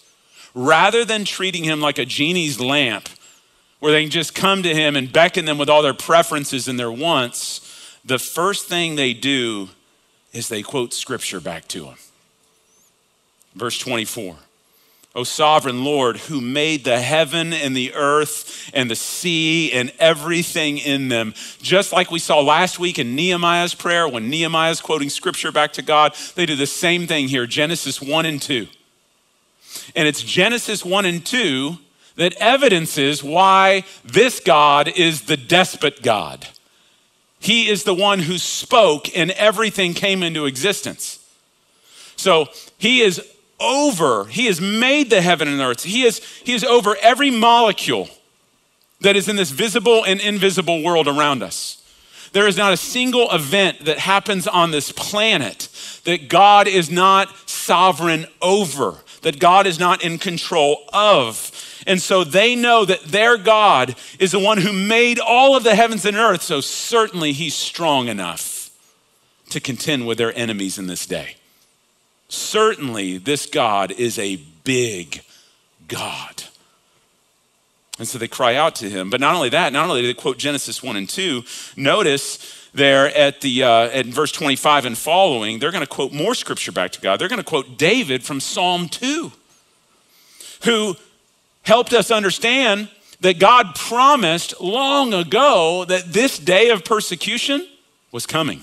Rather 0.55 1.07
than 1.07 1.25
treating 1.25 1.65
him 1.65 1.81
like 1.81 1.97
a 1.97 2.05
genie's 2.05 2.61
lamp 2.61 3.09
where 3.81 3.93
they 3.93 4.03
can 4.03 4.11
just 4.11 4.35
come 4.35 4.63
to 4.63 4.75
him 4.75 4.95
and 4.95 5.11
beckon 5.11 5.47
them 5.47 5.57
with 5.57 5.71
all 5.71 5.81
their 5.81 5.95
preferences 5.95 6.69
and 6.69 6.79
their 6.79 6.93
wants, 6.93 7.99
the 8.05 8.19
first 8.19 8.69
thing 8.69 8.95
they 8.95 9.15
do 9.15 9.71
is 10.35 10.49
they 10.49 10.63
quote 10.63 10.93
scripture 10.93 11.41
back 11.41 11.67
to 11.69 11.87
him. 11.87 11.97
Verse 13.55 13.79
24. 13.79 14.37
O 15.15 15.25
sovereign 15.25 15.85
Lord, 15.85 16.17
who 16.17 16.41
made 16.41 16.85
the 16.85 16.99
heaven 16.99 17.53
and 17.53 17.77
the 17.77 17.93
earth 17.93 18.71
and 18.73 18.91
the 18.91 18.97
sea 18.97 19.71
and 19.73 19.93
everything 19.99 20.79
in 20.79 21.09
them. 21.09 21.35
Just 21.61 21.93
like 21.93 22.11
we 22.11 22.19
saw 22.19 22.41
last 22.41 22.79
week 22.79 22.99
in 22.99 23.15
Nehemiah's 23.15 23.75
prayer, 23.75 24.09
when 24.09 24.31
Nehemiah 24.31 24.71
is 24.71 24.81
quoting 24.81 25.11
scripture 25.11 25.53
back 25.53 25.75
to 25.75 25.83
God, 25.83 26.15
they 26.35 26.47
do 26.47 26.57
the 26.57 26.67
same 26.67 27.07
thing 27.07 27.29
here 27.29 27.47
Genesis 27.47 28.01
1 28.01 28.25
and 28.25 28.41
2. 28.41 28.67
And 29.95 30.09
it's 30.09 30.23
Genesis 30.23 30.85
1 30.85 31.05
and 31.05 31.25
2 31.25 31.77
that 32.17 32.35
evidences 32.39 33.23
why 33.23 33.85
this 34.05 34.41
God 34.41 34.89
is 34.89 35.23
the 35.23 35.37
despot 35.37 36.03
God. 36.03 36.49
He 37.39 37.69
is 37.69 37.85
the 37.85 37.95
one 37.95 38.21
who 38.21 38.39
spoke 38.39 39.15
and 39.17 39.31
everything 39.33 39.95
came 39.95 40.23
into 40.23 40.47
existence. 40.47 41.19
So 42.17 42.49
he 42.79 43.01
is 43.01 43.32
over, 43.63 44.25
he 44.25 44.47
has 44.47 44.61
made 44.61 45.11
the 45.11 45.23
heaven 45.23 45.49
and 45.49 45.61
earth. 45.61 45.85
He 45.85 46.03
is, 46.03 46.19
he 46.45 46.53
is 46.53 46.65
over 46.65 46.97
every 47.01 47.31
molecule 47.31 48.09
that 49.01 49.17
is 49.17 49.29
in 49.29 49.37
this 49.37 49.51
visible 49.51 50.05
and 50.05 50.21
invisible 50.21 50.83
world 50.83 51.09
around 51.09 51.43
us. 51.43 51.79
There 52.33 52.47
is 52.49 52.57
not 52.57 52.73
a 52.73 52.77
single 52.79 53.31
event 53.31 53.85
that 53.85 53.99
happens 53.99 54.49
on 54.49 54.71
this 54.71 54.91
planet 54.91 55.69
that 56.05 56.29
God 56.29 56.67
is 56.67 56.91
not 56.91 57.29
sovereign 57.49 58.27
over, 58.41 58.97
that 59.21 59.39
God 59.39 59.67
is 59.67 59.79
not 59.79 60.03
in 60.03 60.19
control 60.19 60.85
of. 60.93 61.51
And 61.87 62.01
so 62.01 62.25
they 62.25 62.55
know 62.55 62.85
that 62.85 63.05
their 63.05 63.37
God 63.37 63.97
is 64.19 64.33
the 64.33 64.39
one 64.39 64.59
who 64.59 64.73
made 64.73 65.19
all 65.19 65.57
of 65.57 65.65
the 65.65 65.75
heavens 65.75 66.05
and 66.05 66.17
earth. 66.17 66.43
So 66.43 66.61
certainly 66.61 67.33
he's 67.33 67.55
strong 67.55 68.09
enough 68.09 68.71
to 69.51 69.61
contend 69.61 70.07
with 70.07 70.17
their 70.17 70.37
enemies 70.37 70.79
in 70.79 70.87
this 70.87 71.05
day. 71.07 71.37
Certainly 72.33 73.19
this 73.19 73.45
God 73.45 73.91
is 73.91 74.19
a 74.19 74.37
big 74.65 75.23
God. 75.87 76.45
And 77.99 78.09
so 78.09 78.17
they 78.17 78.27
cry 78.27 78.55
out 78.55 78.75
to 78.77 78.89
him. 78.89 79.11
But 79.11 79.21
not 79.21 79.35
only 79.35 79.51
that, 79.51 79.71
not 79.75 79.87
only 79.91 80.01
do 80.01 80.07
they 80.07 80.15
quote 80.15 80.39
Genesis 80.39 80.83
1 80.83 80.97
and 80.97 81.07
2, 81.07 81.43
notice 81.77 82.71
there 82.73 83.15
at 83.15 83.43
the 83.43 83.65
uh, 83.65 83.89
at 83.89 84.07
verse 84.07 84.33
25 84.33 84.87
and 84.87 84.97
following, 84.97 85.59
they're 85.59 85.71
going 85.71 85.85
to 85.85 85.87
quote 85.87 86.15
more 86.15 86.35
scripture 86.35 86.73
back 86.73 86.93
to 86.93 87.03
God. 87.03 87.21
They're 87.21 87.29
going 87.29 87.37
to 87.37 87.45
quote 87.45 87.77
David 87.77 88.25
from 88.25 88.41
Psalm 88.41 88.89
2, 88.89 89.31
who 90.65 90.97
helped 91.65 91.93
us 91.93 92.11
understand 92.11 92.89
that 93.21 93.39
God 93.41 93.75
promised 93.75 94.59
long 94.59 95.13
ago 95.13 95.85
that 95.87 96.15
this 96.15 96.39
day 96.39 96.71
of 96.71 96.83
persecution 96.83 97.69
was 98.11 98.25
coming. 98.25 98.63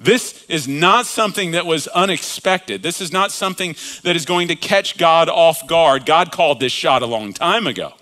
This 0.00 0.44
is 0.48 0.66
not 0.66 1.06
something 1.06 1.52
that 1.52 1.66
was 1.66 1.86
unexpected. 1.88 2.82
This 2.82 3.00
is 3.00 3.12
not 3.12 3.30
something 3.30 3.76
that 4.02 4.16
is 4.16 4.24
going 4.24 4.48
to 4.48 4.56
catch 4.56 4.98
God 4.98 5.28
off 5.28 5.66
guard. 5.66 6.04
God 6.04 6.32
called 6.32 6.60
this 6.60 6.72
shot 6.72 7.02
a 7.02 7.06
long 7.06 7.32
time 7.32 7.66
ago. 7.66 7.92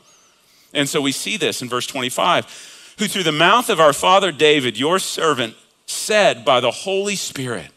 And 0.72 0.88
so 0.88 1.00
we 1.00 1.12
see 1.12 1.37
this 1.37 1.61
in 1.61 1.68
verse 1.68 1.87
25, 1.87 2.94
who 2.99 3.06
through 3.06 3.25
the 3.25 3.32
mouth 3.32 3.68
of 3.68 3.78
our 3.78 3.92
father 3.92 4.32
David, 4.32 4.78
your 4.78 4.99
servant, 4.99 5.54
said 5.87 6.44
by 6.44 6.61
the 6.61 6.70
Holy 6.70 7.16
Spirit, 7.16 7.70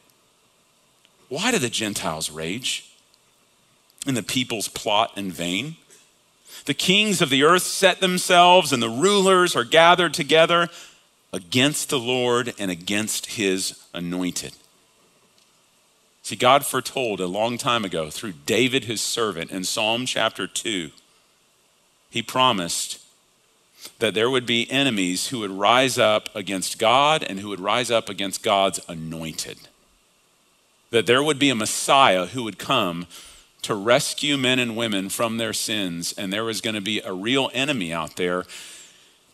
Why 1.27 1.51
do 1.51 1.59
the 1.59 1.69
Gentiles 1.69 2.31
rage 2.31 2.89
and 4.07 4.15
the 4.15 4.23
peoples 4.23 4.69
plot 4.69 5.11
in 5.17 5.31
vain? 5.31 5.75
The 6.65 6.73
kings 6.73 7.21
of 7.21 7.29
the 7.29 7.43
earth 7.43 7.63
set 7.63 7.99
themselves, 7.99 8.71
and 8.71 8.81
the 8.81 8.89
rulers 8.89 9.55
are 9.55 9.65
gathered 9.65 10.13
together 10.13 10.69
against 11.35 11.89
the 11.89 11.99
Lord 11.99 12.53
and 12.57 12.71
against 12.71 13.25
his 13.25 13.83
anointed. 13.93 14.53
See, 16.23 16.37
God 16.37 16.65
foretold 16.65 17.19
a 17.19 17.27
long 17.27 17.57
time 17.57 17.83
ago 17.83 18.09
through 18.09 18.35
David, 18.45 18.85
his 18.85 19.01
servant, 19.01 19.51
in 19.51 19.65
Psalm 19.65 20.05
chapter 20.05 20.47
2, 20.47 20.91
he 22.09 22.21
promised 22.21 23.03
that 23.99 24.13
there 24.13 24.29
would 24.29 24.45
be 24.45 24.71
enemies 24.71 25.27
who 25.27 25.39
would 25.39 25.51
rise 25.51 25.99
up 25.99 26.33
against 26.33 26.79
God 26.79 27.21
and 27.21 27.41
who 27.41 27.49
would 27.49 27.59
rise 27.59 27.91
up 27.91 28.07
against 28.07 28.41
God's 28.41 28.79
anointed. 28.87 29.57
That 30.91 31.05
there 31.05 31.21
would 31.21 31.37
be 31.37 31.49
a 31.49 31.55
Messiah 31.55 32.27
who 32.27 32.43
would 32.45 32.57
come 32.57 33.07
to 33.61 33.75
rescue 33.75 34.37
men 34.37 34.57
and 34.57 34.77
women 34.77 35.09
from 35.09 35.35
their 35.35 35.51
sins, 35.51 36.13
and 36.17 36.31
there 36.31 36.45
was 36.45 36.61
going 36.61 36.75
to 36.75 36.81
be 36.81 37.01
a 37.01 37.11
real 37.11 37.51
enemy 37.53 37.91
out 37.91 38.15
there 38.15 38.45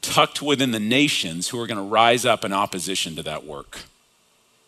tucked 0.02 0.42
within 0.42 0.72
the 0.72 0.80
nations 0.80 1.50
who 1.50 1.60
are 1.60 1.68
going 1.68 1.78
to 1.78 1.84
rise 1.84 2.26
up 2.26 2.44
in 2.44 2.54
opposition 2.54 3.16
to 3.16 3.24
that 3.24 3.46
work 3.46 3.80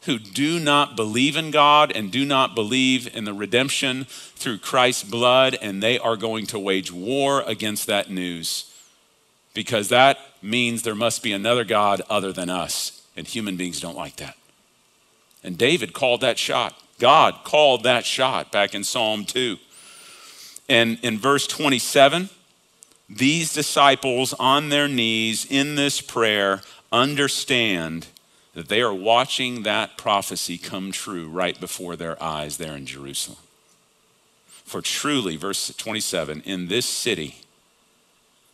who 0.06 0.20
do 0.20 0.60
not 0.60 0.96
believe 0.96 1.38
in 1.38 1.52
God 1.52 1.92
and 1.92 2.12
do 2.12 2.26
not 2.26 2.56
believe 2.56 3.16
in 3.16 3.24
the 3.24 3.34
redemption 3.34 4.06
through 4.06 4.58
Christ's 4.58 5.04
blood, 5.04 5.58
and 5.62 5.82
they 5.82 5.98
are 5.98 6.18
going 6.18 6.46
to 6.48 6.60
wage 6.60 6.92
war 6.92 7.42
against 7.48 7.88
that 7.88 8.10
news 8.10 8.70
because 9.54 9.90
that 9.90 10.18
means 10.42 10.82
there 10.82 10.96
must 10.96 11.24
be 11.24 11.32
another 11.32 11.64
God 11.64 12.02
other 12.10 12.34
than 12.34 12.50
us, 12.50 13.06
and 13.16 13.28
human 13.28 13.56
beings 13.56 13.80
don't 13.80 13.96
like 13.96 14.18
that. 14.18 14.36
And 15.44 15.58
David 15.58 15.94
called 15.94 16.22
that 16.22 16.38
shot. 16.38 16.78
God 17.00 17.36
called 17.44 17.84
that 17.84 18.06
shot 18.06 18.52
back 18.52 18.74
in 18.74 18.84
Psalm 18.84 19.26
2. 19.26 19.58
And 20.68 20.98
in 21.02 21.18
verse 21.18 21.46
27, 21.48 22.30
these 23.18 23.54
disciples 23.54 24.34
on 24.34 24.70
their 24.70 24.88
knees 24.88 25.46
in 25.50 25.76
this 25.76 26.02
prayer 26.02 26.62
understand 26.92 28.08
that 28.54 28.70
they 28.70 28.82
are 28.82 28.94
watching 28.94 29.64
that 29.64 29.98
prophecy 29.98 30.58
come 30.58 30.92
true 30.92 31.28
right 31.28 31.60
before 31.60 31.96
their 31.96 32.22
eyes 32.22 32.58
there 32.58 32.76
in 32.76 32.86
Jerusalem. 32.86 33.40
For 34.64 34.82
truly, 34.82 35.36
verse 35.36 35.74
27, 35.76 36.42
in 36.42 36.68
this 36.68 36.86
city, 36.86 37.38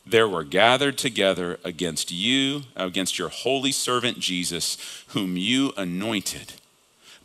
there 0.06 0.28
were 0.28 0.44
gathered 0.44 0.98
together 0.98 1.60
against 1.64 2.12
you, 2.12 2.64
against 2.76 3.20
your 3.20 3.30
holy 3.30 3.72
servant 3.72 4.20
Jesus, 4.20 4.78
whom 5.10 5.38
you 5.38 5.72
anointed, 5.78 6.54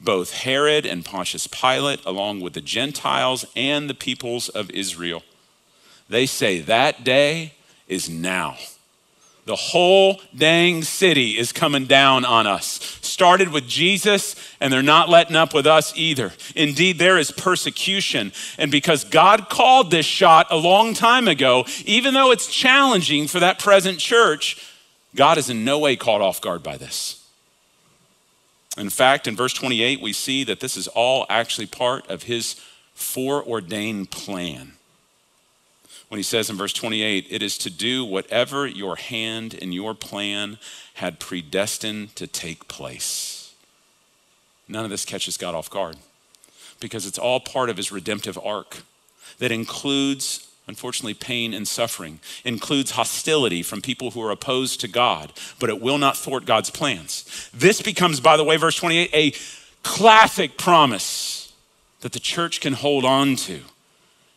both 0.01 0.35
Herod 0.35 0.85
and 0.85 1.05
Pontius 1.05 1.47
Pilate, 1.47 2.05
along 2.05 2.41
with 2.41 2.53
the 2.53 2.61
Gentiles 2.61 3.47
and 3.57 3.89
the 3.89 3.95
peoples 3.95 4.49
of 4.51 4.71
Israel. 4.71 5.23
They 6.09 6.27
say 6.27 6.61
that 6.61 7.05
day 7.05 7.55
is 7.89 8.09
now 8.09 8.57
the 9.47 9.57
whole 9.57 10.21
dang 10.37 10.83
city 10.83 11.39
is 11.39 11.53
coming 11.53 11.85
down 11.85 12.25
on 12.25 12.47
us. 12.47 12.99
Started 13.03 13.53
with 13.53 13.69
Jesus, 13.69 14.35
and 14.59 14.73
they're 14.73 14.83
not 14.83 15.11
letting 15.11 15.37
up 15.37 15.53
with 15.53 15.67
us 15.67 15.93
either. 15.97 16.33
Indeed, 16.57 16.99
there 16.99 17.19
is 17.19 17.31
persecution. 17.31 18.33
And 18.57 18.71
because 18.71 19.05
God 19.05 19.51
called 19.51 19.91
this 19.91 20.07
shot 20.07 20.47
a 20.51 20.57
long 20.57 20.95
time 20.95 21.29
ago, 21.29 21.67
even 21.85 22.15
though 22.15 22.31
it's 22.31 22.47
challenging 22.47 23.29
for 23.29 23.41
that 23.41 23.59
present 23.59 23.99
church, 23.99 24.67
God 25.15 25.37
is 25.37 25.51
in 25.51 25.65
no 25.65 25.79
way 25.79 25.97
caught 25.97 26.23
off 26.23 26.41
guard 26.41 26.63
by 26.63 26.79
this. 26.79 27.21
In 28.79 28.91
fact, 28.91 29.29
in 29.29 29.37
verse 29.37 29.53
28, 29.53 30.01
we 30.01 30.13
see 30.13 30.43
that 30.45 30.61
this 30.61 30.77
is 30.77 30.89
all 30.89 31.27
actually 31.29 31.67
part 31.67 32.09
of 32.09 32.25
his 32.25 32.61
foreordained 32.95 34.11
plan 34.11 34.73
when 36.09 36.19
he 36.19 36.23
says 36.23 36.51
in 36.51 36.57
verse 36.57 36.73
28, 36.73 37.27
it 37.31 37.43
is 37.43 37.59
to 37.59 37.71
do 37.71 38.05
whatever 38.05 38.67
your 38.67 38.97
hand 38.97 39.59
and 39.61 39.75
your 39.75 39.95
plan 39.95 40.59
had 40.95 41.19
predestined 41.19 42.15
to 42.17 42.27
take 42.27 42.69
place. 42.69 43.55
None 44.69 44.85
of 44.85 44.91
this 44.91 45.05
catches 45.05 45.37
God 45.37 45.55
off 45.55 45.71
guard 45.71 45.97
because 46.81 47.07
it's 47.07 47.19
all 47.19 47.41
part 47.41 47.71
of 47.71 47.77
his 47.77 47.91
redemptive 47.91 48.39
arc 48.45 48.83
that 49.39 49.51
includes 49.51 50.49
unfortunately 50.67 51.15
pain 51.15 51.53
and 51.53 51.69
suffering 51.69 52.21
includes 52.45 52.93
hostility 52.93 53.63
from 53.63 53.83
people 53.83 54.13
who 54.13 54.23
are 54.23 54.31
opposed 54.31 54.81
to 54.81 54.89
god 54.89 55.33
but 55.61 55.69
it 55.69 55.81
will 55.81 55.99
not 55.99 56.17
thwart 56.17 56.47
god's 56.47 56.71
plans 56.71 57.51
this 57.53 57.83
becomes 57.83 58.21
by 58.21 58.37
the 58.37 58.45
way 58.45 58.57
verse 58.57 58.77
28 58.77 59.11
a 59.13 59.35
classic 59.83 60.57
promise 60.57 61.53
that 62.01 62.13
the 62.13 62.21
church 62.21 62.61
can 62.61 62.73
hold 62.73 63.05
on 63.05 63.37
to 63.37 63.61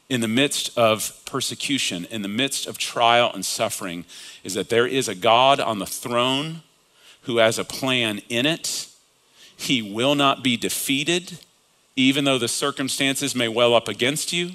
in 0.09 0.21
the 0.21 0.27
midst 0.27 0.77
of 0.77 1.21
persecution, 1.25 2.05
in 2.09 2.21
the 2.21 2.27
midst 2.27 2.65
of 2.65 2.77
trial 2.77 3.31
and 3.33 3.45
suffering, 3.45 4.05
is 4.43 4.53
that 4.53 4.69
there 4.69 4.87
is 4.87 5.07
a 5.07 5.15
God 5.15 5.59
on 5.59 5.79
the 5.79 5.85
throne 5.85 6.61
who 7.23 7.37
has 7.37 7.59
a 7.59 7.65
plan 7.65 8.21
in 8.29 8.45
it. 8.45 8.87
He 9.55 9.81
will 9.81 10.15
not 10.15 10.43
be 10.43 10.55
defeated, 10.55 11.39
even 11.95 12.23
though 12.23 12.37
the 12.37 12.47
circumstances 12.47 13.35
may 13.35 13.49
well 13.49 13.73
up 13.73 13.87
against 13.87 14.31
you. 14.31 14.51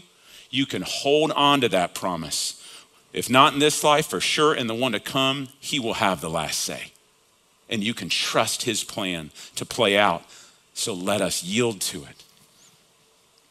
You 0.48 0.64
can 0.64 0.82
hold 0.82 1.32
on 1.32 1.60
to 1.60 1.68
that 1.70 1.94
promise. 1.94 2.58
If 3.12 3.28
not 3.28 3.52
in 3.52 3.58
this 3.58 3.84
life, 3.84 4.06
for 4.06 4.20
sure 4.20 4.54
in 4.54 4.68
the 4.68 4.74
one 4.74 4.92
to 4.92 5.00
come, 5.00 5.48
He 5.60 5.78
will 5.78 5.94
have 5.94 6.20
the 6.20 6.30
last 6.30 6.60
say. 6.60 6.92
And 7.68 7.84
you 7.84 7.92
can 7.92 8.08
trust 8.08 8.62
His 8.62 8.84
plan 8.84 9.30
to 9.56 9.66
play 9.66 9.98
out. 9.98 10.24
So 10.72 10.94
let 10.94 11.20
us 11.20 11.42
yield 11.42 11.82
to 11.82 12.04
it. 12.04 12.24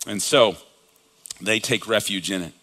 And 0.07 0.21
so, 0.21 0.57
they 1.41 1.59
take 1.59 1.87
refuge 1.87 2.31
in 2.31 2.41
it. 2.41 2.53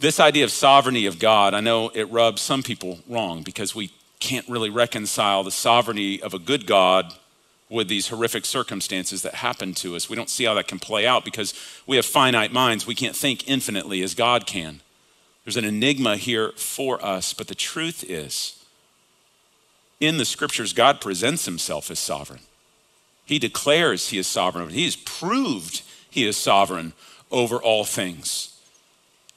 This 0.00 0.20
idea 0.20 0.44
of 0.44 0.50
sovereignty 0.50 1.06
of 1.06 1.18
God, 1.18 1.54
I 1.54 1.60
know 1.60 1.88
it 1.88 2.10
rubs 2.10 2.40
some 2.40 2.62
people 2.62 3.00
wrong 3.08 3.42
because 3.42 3.74
we 3.74 3.90
can't 4.20 4.48
really 4.48 4.70
reconcile 4.70 5.42
the 5.42 5.50
sovereignty 5.50 6.22
of 6.22 6.34
a 6.34 6.38
good 6.38 6.66
God 6.66 7.14
with 7.68 7.88
these 7.88 8.08
horrific 8.08 8.44
circumstances 8.44 9.22
that 9.22 9.34
happen 9.34 9.74
to 9.74 9.94
us. 9.94 10.08
We 10.08 10.16
don't 10.16 10.30
see 10.30 10.44
how 10.44 10.54
that 10.54 10.68
can 10.68 10.78
play 10.78 11.06
out 11.06 11.24
because 11.24 11.54
we 11.86 11.96
have 11.96 12.06
finite 12.06 12.52
minds. 12.52 12.86
We 12.86 12.94
can't 12.94 13.16
think 13.16 13.48
infinitely 13.48 14.02
as 14.02 14.14
God 14.14 14.46
can. 14.46 14.80
There's 15.44 15.56
an 15.56 15.64
enigma 15.64 16.16
here 16.16 16.52
for 16.56 17.04
us, 17.04 17.32
but 17.32 17.48
the 17.48 17.54
truth 17.54 18.04
is, 18.08 18.62
in 20.00 20.18
the 20.18 20.24
scriptures, 20.24 20.72
God 20.72 21.00
presents 21.00 21.44
himself 21.44 21.90
as 21.90 21.98
sovereign. 21.98 22.40
He 23.24 23.38
declares 23.38 24.08
he 24.08 24.18
is 24.18 24.26
sovereign. 24.26 24.68
He 24.70 24.84
has 24.84 24.96
proved 24.96 25.82
he 26.10 26.26
is 26.26 26.36
sovereign 26.36 26.92
over 27.30 27.56
all 27.56 27.84
things. 27.84 28.54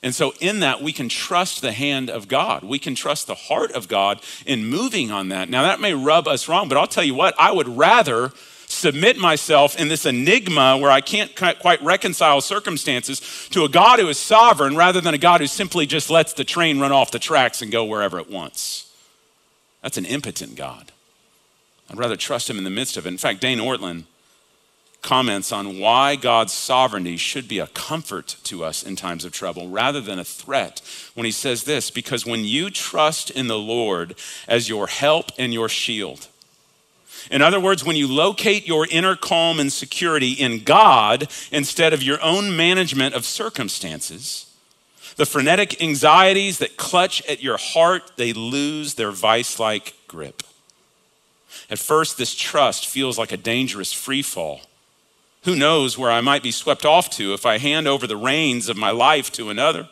And 0.03 0.15
so, 0.15 0.33
in 0.39 0.61
that, 0.61 0.81
we 0.81 0.93
can 0.93 1.09
trust 1.09 1.61
the 1.61 1.71
hand 1.71 2.09
of 2.09 2.27
God. 2.27 2.63
We 2.63 2.79
can 2.79 2.95
trust 2.95 3.27
the 3.27 3.35
heart 3.35 3.71
of 3.73 3.87
God 3.87 4.19
in 4.47 4.65
moving 4.65 5.11
on 5.11 5.29
that. 5.29 5.47
Now, 5.47 5.61
that 5.61 5.79
may 5.79 5.93
rub 5.93 6.27
us 6.27 6.47
wrong, 6.47 6.67
but 6.67 6.77
I'll 6.77 6.87
tell 6.87 7.03
you 7.03 7.13
what, 7.13 7.35
I 7.37 7.51
would 7.51 7.67
rather 7.67 8.31
submit 8.65 9.17
myself 9.17 9.79
in 9.79 9.89
this 9.89 10.05
enigma 10.05 10.77
where 10.77 10.89
I 10.89 11.01
can't 11.01 11.35
quite 11.35 11.81
reconcile 11.83 12.41
circumstances 12.41 13.19
to 13.51 13.63
a 13.63 13.69
God 13.69 13.99
who 13.99 14.07
is 14.07 14.17
sovereign 14.17 14.75
rather 14.75 15.01
than 15.01 15.13
a 15.13 15.19
God 15.19 15.41
who 15.41 15.47
simply 15.47 15.85
just 15.85 16.09
lets 16.09 16.33
the 16.33 16.43
train 16.43 16.79
run 16.79 16.91
off 16.91 17.11
the 17.11 17.19
tracks 17.19 17.61
and 17.61 17.71
go 17.71 17.83
wherever 17.83 18.17
it 18.17 18.29
wants. 18.29 18.91
That's 19.83 19.97
an 19.97 20.05
impotent 20.05 20.55
God. 20.55 20.91
I'd 21.89 21.97
rather 21.97 22.15
trust 22.15 22.49
him 22.49 22.57
in 22.57 22.63
the 22.63 22.69
midst 22.69 22.97
of 22.97 23.05
it. 23.05 23.09
In 23.09 23.17
fact, 23.17 23.41
Dane 23.41 23.59
Ortlund 23.59 24.05
comments 25.01 25.51
on 25.51 25.79
why 25.79 26.15
God's 26.15 26.53
sovereignty 26.53 27.17
should 27.17 27.47
be 27.47 27.59
a 27.59 27.67
comfort 27.67 28.37
to 28.43 28.63
us 28.63 28.83
in 28.83 28.95
times 28.95 29.25
of 29.25 29.31
trouble 29.31 29.69
rather 29.69 29.99
than 29.99 30.19
a 30.19 30.23
threat 30.23 30.81
when 31.15 31.25
he 31.25 31.31
says 31.31 31.63
this 31.63 31.89
because 31.89 32.25
when 32.25 32.45
you 32.45 32.69
trust 32.69 33.31
in 33.31 33.47
the 33.47 33.57
Lord 33.57 34.15
as 34.47 34.69
your 34.69 34.87
help 34.87 35.31
and 35.37 35.53
your 35.53 35.69
shield, 35.69 36.27
in 37.29 37.41
other 37.41 37.59
words, 37.59 37.85
when 37.85 37.95
you 37.95 38.07
locate 38.07 38.67
your 38.67 38.87
inner 38.89 39.15
calm 39.15 39.59
and 39.59 39.71
security 39.71 40.31
in 40.31 40.63
God 40.63 41.27
instead 41.51 41.93
of 41.93 42.01
your 42.01 42.21
own 42.21 42.55
management 42.55 43.13
of 43.13 43.25
circumstances, 43.25 44.47
the 45.17 45.25
frenetic 45.25 45.81
anxieties 45.83 46.57
that 46.59 46.77
clutch 46.77 47.23
at 47.27 47.43
your 47.43 47.57
heart, 47.57 48.13
they 48.15 48.33
lose 48.33 48.95
their 48.95 49.11
vice 49.11 49.59
like 49.59 49.93
grip. 50.07 50.41
At 51.69 51.79
first, 51.79 52.17
this 52.17 52.33
trust 52.33 52.87
feels 52.87 53.17
like 53.17 53.31
a 53.31 53.37
dangerous 53.37 53.93
free 53.93 54.21
fall. 54.21 54.61
Who 55.43 55.55
knows 55.55 55.97
where 55.97 56.11
I 56.11 56.21
might 56.21 56.43
be 56.43 56.51
swept 56.51 56.85
off 56.85 57.09
to 57.11 57.33
if 57.33 57.45
I 57.45 57.57
hand 57.57 57.87
over 57.87 58.05
the 58.05 58.17
reins 58.17 58.69
of 58.69 58.77
my 58.77 58.91
life 58.91 59.31
to 59.33 59.49
another? 59.49 59.89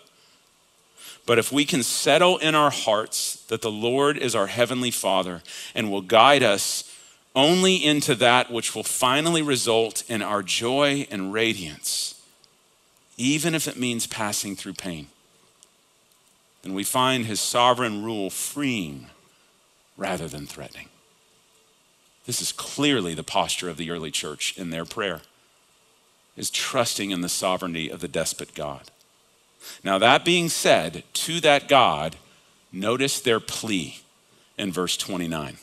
But 1.26 1.40
if 1.40 1.52
we 1.52 1.66
can 1.66 1.82
settle 1.82 2.38
in 2.38 2.54
our 2.54 2.70
hearts 2.70 3.36
that 3.48 3.62
the 3.62 3.72
Lord 3.72 4.18
is 4.18 4.36
our 4.36 4.48
heavenly 4.48 4.92
Father 4.92 5.42
and 5.74 5.92
will 5.92 6.02
guide 6.02 6.44
us 6.44 6.84
only 7.36 7.84
into 7.84 8.16
that 8.16 8.52
which 8.52 8.76
will 8.76 8.84
finally 8.84 9.42
result 9.42 10.04
in 10.08 10.22
our 10.22 10.44
joy 10.44 11.08
and 11.10 11.34
radiance, 11.34 12.22
even 13.18 13.56
if 13.56 13.68
it 13.68 13.78
means 13.78 14.08
passing 14.08 14.56
through 14.56 14.74
pain, 14.74 15.08
then 16.62 16.74
we 16.74 16.84
find 16.84 17.26
his 17.26 17.40
sovereign 17.40 18.04
rule 18.04 18.30
freeing 18.30 19.08
rather 19.98 20.28
than 20.28 20.46
threatening. 20.46 20.90
This 22.26 22.42
is 22.42 22.52
clearly 22.52 23.16
the 23.16 23.24
posture 23.24 23.70
of 23.70 23.78
the 23.78 23.90
early 23.90 24.12
church 24.12 24.56
in 24.58 24.70
their 24.70 24.86
prayer 24.86 25.22
is 26.40 26.50
trusting 26.50 27.12
in 27.12 27.20
the 27.20 27.30
sovereignty 27.30 27.90
of 27.90 28.00
the 28.00 28.08
despot 28.08 28.56
God. 28.56 28.90
Now, 29.84 29.98
that 29.98 30.24
being 30.24 30.48
said, 30.48 31.04
to 31.14 31.42
that 31.42 31.68
God, 31.68 32.16
notice 32.72 33.20
their 33.20 33.42
plea 33.42 34.00
in 34.58 34.72
verse 34.72 34.96
29. 34.96 35.58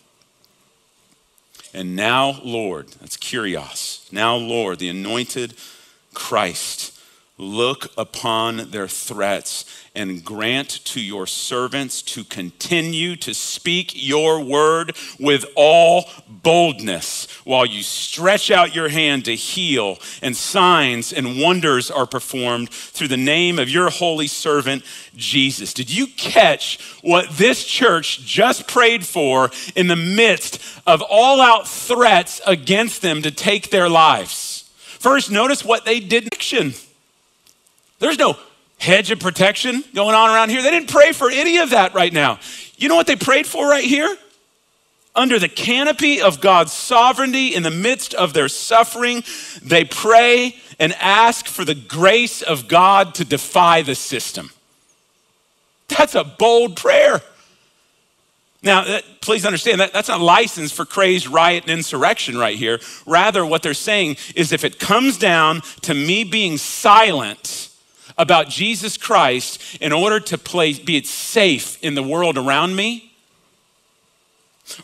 And 1.72 1.96
now, 1.96 2.40
Lord, 2.44 2.88
that's 3.00 3.16
Kyrios. 3.16 4.12
Now, 4.12 4.36
Lord, 4.36 4.78
the 4.78 4.90
anointed 4.90 5.54
Christ, 6.12 6.95
look 7.38 7.92
upon 7.98 8.70
their 8.70 8.88
threats 8.88 9.64
and 9.94 10.24
grant 10.24 10.68
to 10.86 11.00
your 11.00 11.26
servants 11.26 12.00
to 12.00 12.24
continue 12.24 13.14
to 13.16 13.34
speak 13.34 13.92
your 13.94 14.42
word 14.42 14.96
with 15.18 15.44
all 15.54 16.08
boldness 16.28 17.26
while 17.44 17.66
you 17.66 17.82
stretch 17.82 18.50
out 18.50 18.74
your 18.74 18.88
hand 18.88 19.24
to 19.24 19.34
heal, 19.34 19.98
and 20.22 20.34
signs 20.34 21.12
and 21.12 21.40
wonders 21.40 21.90
are 21.90 22.06
performed 22.06 22.70
through 22.70 23.08
the 23.08 23.16
name 23.16 23.58
of 23.58 23.68
your 23.68 23.90
holy 23.90 24.26
servant, 24.26 24.82
Jesus. 25.14 25.74
Did 25.74 25.94
you 25.94 26.06
catch 26.06 26.80
what 27.02 27.28
this 27.30 27.64
church 27.64 28.24
just 28.24 28.66
prayed 28.66 29.04
for 29.04 29.50
in 29.74 29.88
the 29.88 29.96
midst 29.96 30.62
of 30.86 31.02
all 31.02 31.40
out 31.40 31.68
threats 31.68 32.40
against 32.46 33.02
them 33.02 33.22
to 33.22 33.30
take 33.30 33.70
their 33.70 33.88
lives? 33.88 34.70
First, 34.98 35.30
notice 35.30 35.64
what 35.64 35.84
they 35.84 36.00
did. 36.00 36.30
There's 37.98 38.18
no 38.18 38.36
hedge 38.78 39.10
of 39.10 39.20
protection 39.20 39.82
going 39.94 40.14
on 40.14 40.30
around 40.30 40.50
here. 40.50 40.62
They 40.62 40.70
didn't 40.70 40.90
pray 40.90 41.12
for 41.12 41.30
any 41.30 41.58
of 41.58 41.70
that 41.70 41.94
right 41.94 42.12
now. 42.12 42.38
You 42.76 42.88
know 42.88 42.96
what 42.96 43.06
they 43.06 43.16
prayed 43.16 43.46
for 43.46 43.68
right 43.68 43.84
here? 43.84 44.16
Under 45.14 45.38
the 45.38 45.48
canopy 45.48 46.20
of 46.20 46.42
God's 46.42 46.72
sovereignty 46.72 47.54
in 47.54 47.62
the 47.62 47.70
midst 47.70 48.12
of 48.12 48.34
their 48.34 48.48
suffering, 48.48 49.24
they 49.62 49.84
pray 49.84 50.56
and 50.78 50.92
ask 51.00 51.46
for 51.46 51.64
the 51.64 51.74
grace 51.74 52.42
of 52.42 52.68
God 52.68 53.14
to 53.14 53.24
defy 53.24 53.80
the 53.80 53.94
system. 53.94 54.50
That's 55.88 56.14
a 56.14 56.24
bold 56.24 56.76
prayer. 56.76 57.22
Now, 58.62 58.84
that, 58.84 59.04
please 59.20 59.46
understand 59.46 59.80
that 59.80 59.92
that's 59.92 60.08
not 60.08 60.20
license 60.20 60.72
for 60.72 60.84
crazed 60.84 61.28
riot 61.28 61.62
and 61.64 61.70
insurrection 61.70 62.36
right 62.36 62.56
here. 62.56 62.80
Rather, 63.06 63.46
what 63.46 63.62
they're 63.62 63.74
saying 63.74 64.16
is 64.34 64.52
if 64.52 64.64
it 64.64 64.78
comes 64.78 65.16
down 65.16 65.62
to 65.82 65.94
me 65.94 66.24
being 66.24 66.58
silent, 66.58 67.70
about 68.18 68.48
Jesus 68.48 68.96
Christ 68.96 69.60
in 69.80 69.92
order 69.92 70.20
to 70.20 70.38
play, 70.38 70.72
be 70.74 71.02
safe 71.02 71.82
in 71.82 71.94
the 71.94 72.02
world 72.02 72.38
around 72.38 72.76
me, 72.76 73.12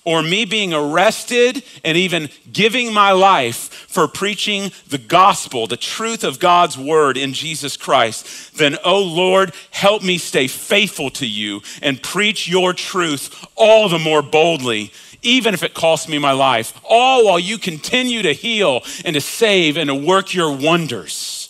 or 0.05 0.23
me 0.23 0.45
being 0.45 0.73
arrested 0.73 1.63
and 1.85 1.97
even 1.97 2.29
giving 2.53 2.93
my 2.93 3.11
life 3.11 3.69
for 3.89 4.07
preaching 4.07 4.71
the 4.89 4.99
gospel, 4.99 5.67
the 5.67 5.77
truth 5.77 6.23
of 6.23 6.39
God's 6.39 6.79
word 6.79 7.17
in 7.17 7.33
Jesus 7.33 7.77
Christ, 7.77 8.57
then, 8.57 8.79
oh 8.85 9.03
Lord, 9.03 9.53
help 9.71 10.03
me 10.03 10.19
stay 10.19 10.47
faithful 10.47 11.11
to 11.11 11.27
you 11.27 11.63
and 11.81 12.03
preach 12.03 12.49
your 12.49 12.73
truth 12.73 13.45
all 13.57 13.89
the 13.89 13.99
more 13.99 14.23
boldly, 14.23 14.93
even 15.23 15.55
if 15.55 15.63
it 15.63 15.75
costs 15.75 16.09
me 16.09 16.19
my 16.19 16.33
life, 16.33 16.79
all 16.85 17.27
while 17.27 17.39
you 17.39 17.59
continue 17.59 18.23
to 18.23 18.33
heal 18.33 18.83
and 19.05 19.15
to 19.15 19.21
save 19.21 19.77
and 19.77 19.89
to 19.89 19.95
work 19.95 20.33
your 20.33 20.55
wonders 20.55 21.42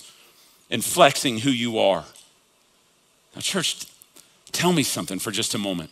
and 0.72 0.82
flexing 0.82 1.38
who 1.38 1.50
you 1.50 1.78
are. 1.78 2.04
Now, 3.34 3.42
church, 3.42 3.86
tell 4.50 4.72
me 4.72 4.82
something 4.82 5.18
for 5.18 5.30
just 5.30 5.54
a 5.54 5.58
moment. 5.58 5.90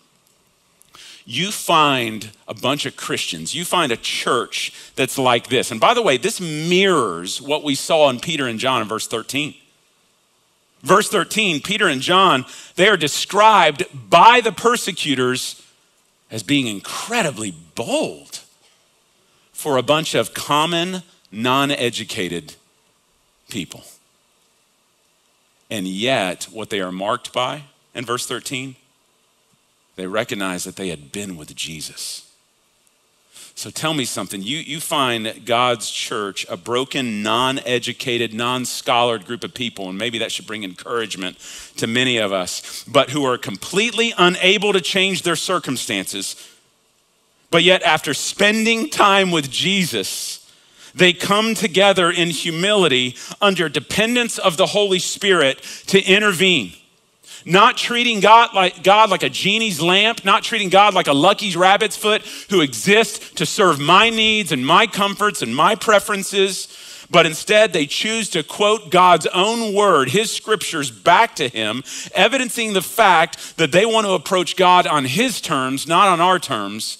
You 1.26 1.52
find 1.52 2.30
a 2.48 2.54
bunch 2.54 2.86
of 2.86 2.96
Christians, 2.96 3.54
you 3.54 3.64
find 3.64 3.92
a 3.92 3.96
church 3.96 4.72
that's 4.96 5.18
like 5.18 5.48
this. 5.48 5.70
And 5.70 5.78
by 5.78 5.94
the 5.94 6.02
way, 6.02 6.16
this 6.16 6.40
mirrors 6.40 7.40
what 7.40 7.62
we 7.62 7.74
saw 7.74 8.08
in 8.08 8.18
Peter 8.18 8.46
and 8.46 8.58
John 8.58 8.82
in 8.82 8.88
verse 8.88 9.06
13. 9.06 9.54
Verse 10.82 11.10
13, 11.10 11.60
Peter 11.60 11.86
and 11.86 12.00
John, 12.00 12.46
they 12.76 12.88
are 12.88 12.96
described 12.96 13.84
by 14.08 14.40
the 14.40 14.50
persecutors 14.50 15.62
as 16.30 16.42
being 16.42 16.66
incredibly 16.66 17.50
bold 17.74 18.40
for 19.52 19.76
a 19.76 19.82
bunch 19.82 20.14
of 20.14 20.32
common, 20.32 21.02
non 21.30 21.70
educated 21.70 22.54
people. 23.50 23.84
And 25.70 25.86
yet, 25.86 26.44
what 26.50 26.70
they 26.70 26.80
are 26.80 26.92
marked 26.92 27.32
by 27.32 27.62
in 27.94 28.04
verse 28.04 28.26
13, 28.26 28.74
they 29.96 30.06
recognize 30.06 30.64
that 30.64 30.76
they 30.76 30.88
had 30.88 31.12
been 31.12 31.36
with 31.36 31.54
Jesus. 31.54 32.26
So 33.54 33.68
tell 33.68 33.92
me 33.92 34.06
something. 34.06 34.40
You, 34.40 34.56
you 34.56 34.80
find 34.80 35.42
God's 35.44 35.90
church 35.90 36.46
a 36.48 36.56
broken, 36.56 37.22
non 37.22 37.58
educated, 37.60 38.32
non 38.32 38.64
scholared 38.64 39.26
group 39.26 39.44
of 39.44 39.52
people, 39.52 39.88
and 39.88 39.98
maybe 39.98 40.18
that 40.18 40.32
should 40.32 40.46
bring 40.46 40.64
encouragement 40.64 41.36
to 41.76 41.86
many 41.86 42.16
of 42.16 42.32
us, 42.32 42.84
but 42.84 43.10
who 43.10 43.24
are 43.24 43.36
completely 43.36 44.14
unable 44.16 44.72
to 44.72 44.80
change 44.80 45.22
their 45.22 45.36
circumstances. 45.36 46.36
But 47.50 47.62
yet, 47.62 47.82
after 47.82 48.14
spending 48.14 48.88
time 48.88 49.30
with 49.30 49.50
Jesus, 49.50 50.39
they 50.94 51.12
come 51.12 51.54
together 51.54 52.10
in 52.10 52.30
humility 52.30 53.16
under 53.40 53.68
dependence 53.68 54.38
of 54.38 54.56
the 54.56 54.66
Holy 54.66 54.98
Spirit 54.98 55.62
to 55.86 56.02
intervene. 56.02 56.72
Not 57.44 57.76
treating 57.76 58.20
God 58.20 58.52
like, 58.54 58.82
God 58.82 59.10
like 59.10 59.22
a 59.22 59.30
genie's 59.30 59.80
lamp, 59.80 60.24
not 60.24 60.42
treating 60.42 60.68
God 60.68 60.92
like 60.94 61.06
a 61.06 61.12
lucky 61.12 61.56
rabbit's 61.56 61.96
foot 61.96 62.22
who 62.50 62.60
exists 62.60 63.30
to 63.32 63.46
serve 63.46 63.80
my 63.80 64.10
needs 64.10 64.52
and 64.52 64.66
my 64.66 64.86
comforts 64.86 65.40
and 65.40 65.54
my 65.56 65.74
preferences, 65.74 66.68
but 67.10 67.26
instead 67.26 67.72
they 67.72 67.86
choose 67.86 68.28
to 68.30 68.42
quote 68.42 68.90
God's 68.90 69.26
own 69.28 69.74
word, 69.74 70.10
his 70.10 70.30
scriptures 70.30 70.90
back 70.90 71.34
to 71.36 71.48
him, 71.48 71.82
evidencing 72.14 72.74
the 72.74 72.82
fact 72.82 73.56
that 73.56 73.72
they 73.72 73.86
want 73.86 74.06
to 74.06 74.12
approach 74.12 74.56
God 74.56 74.86
on 74.86 75.06
his 75.06 75.40
terms, 75.40 75.86
not 75.88 76.08
on 76.08 76.20
our 76.20 76.38
terms 76.38 76.98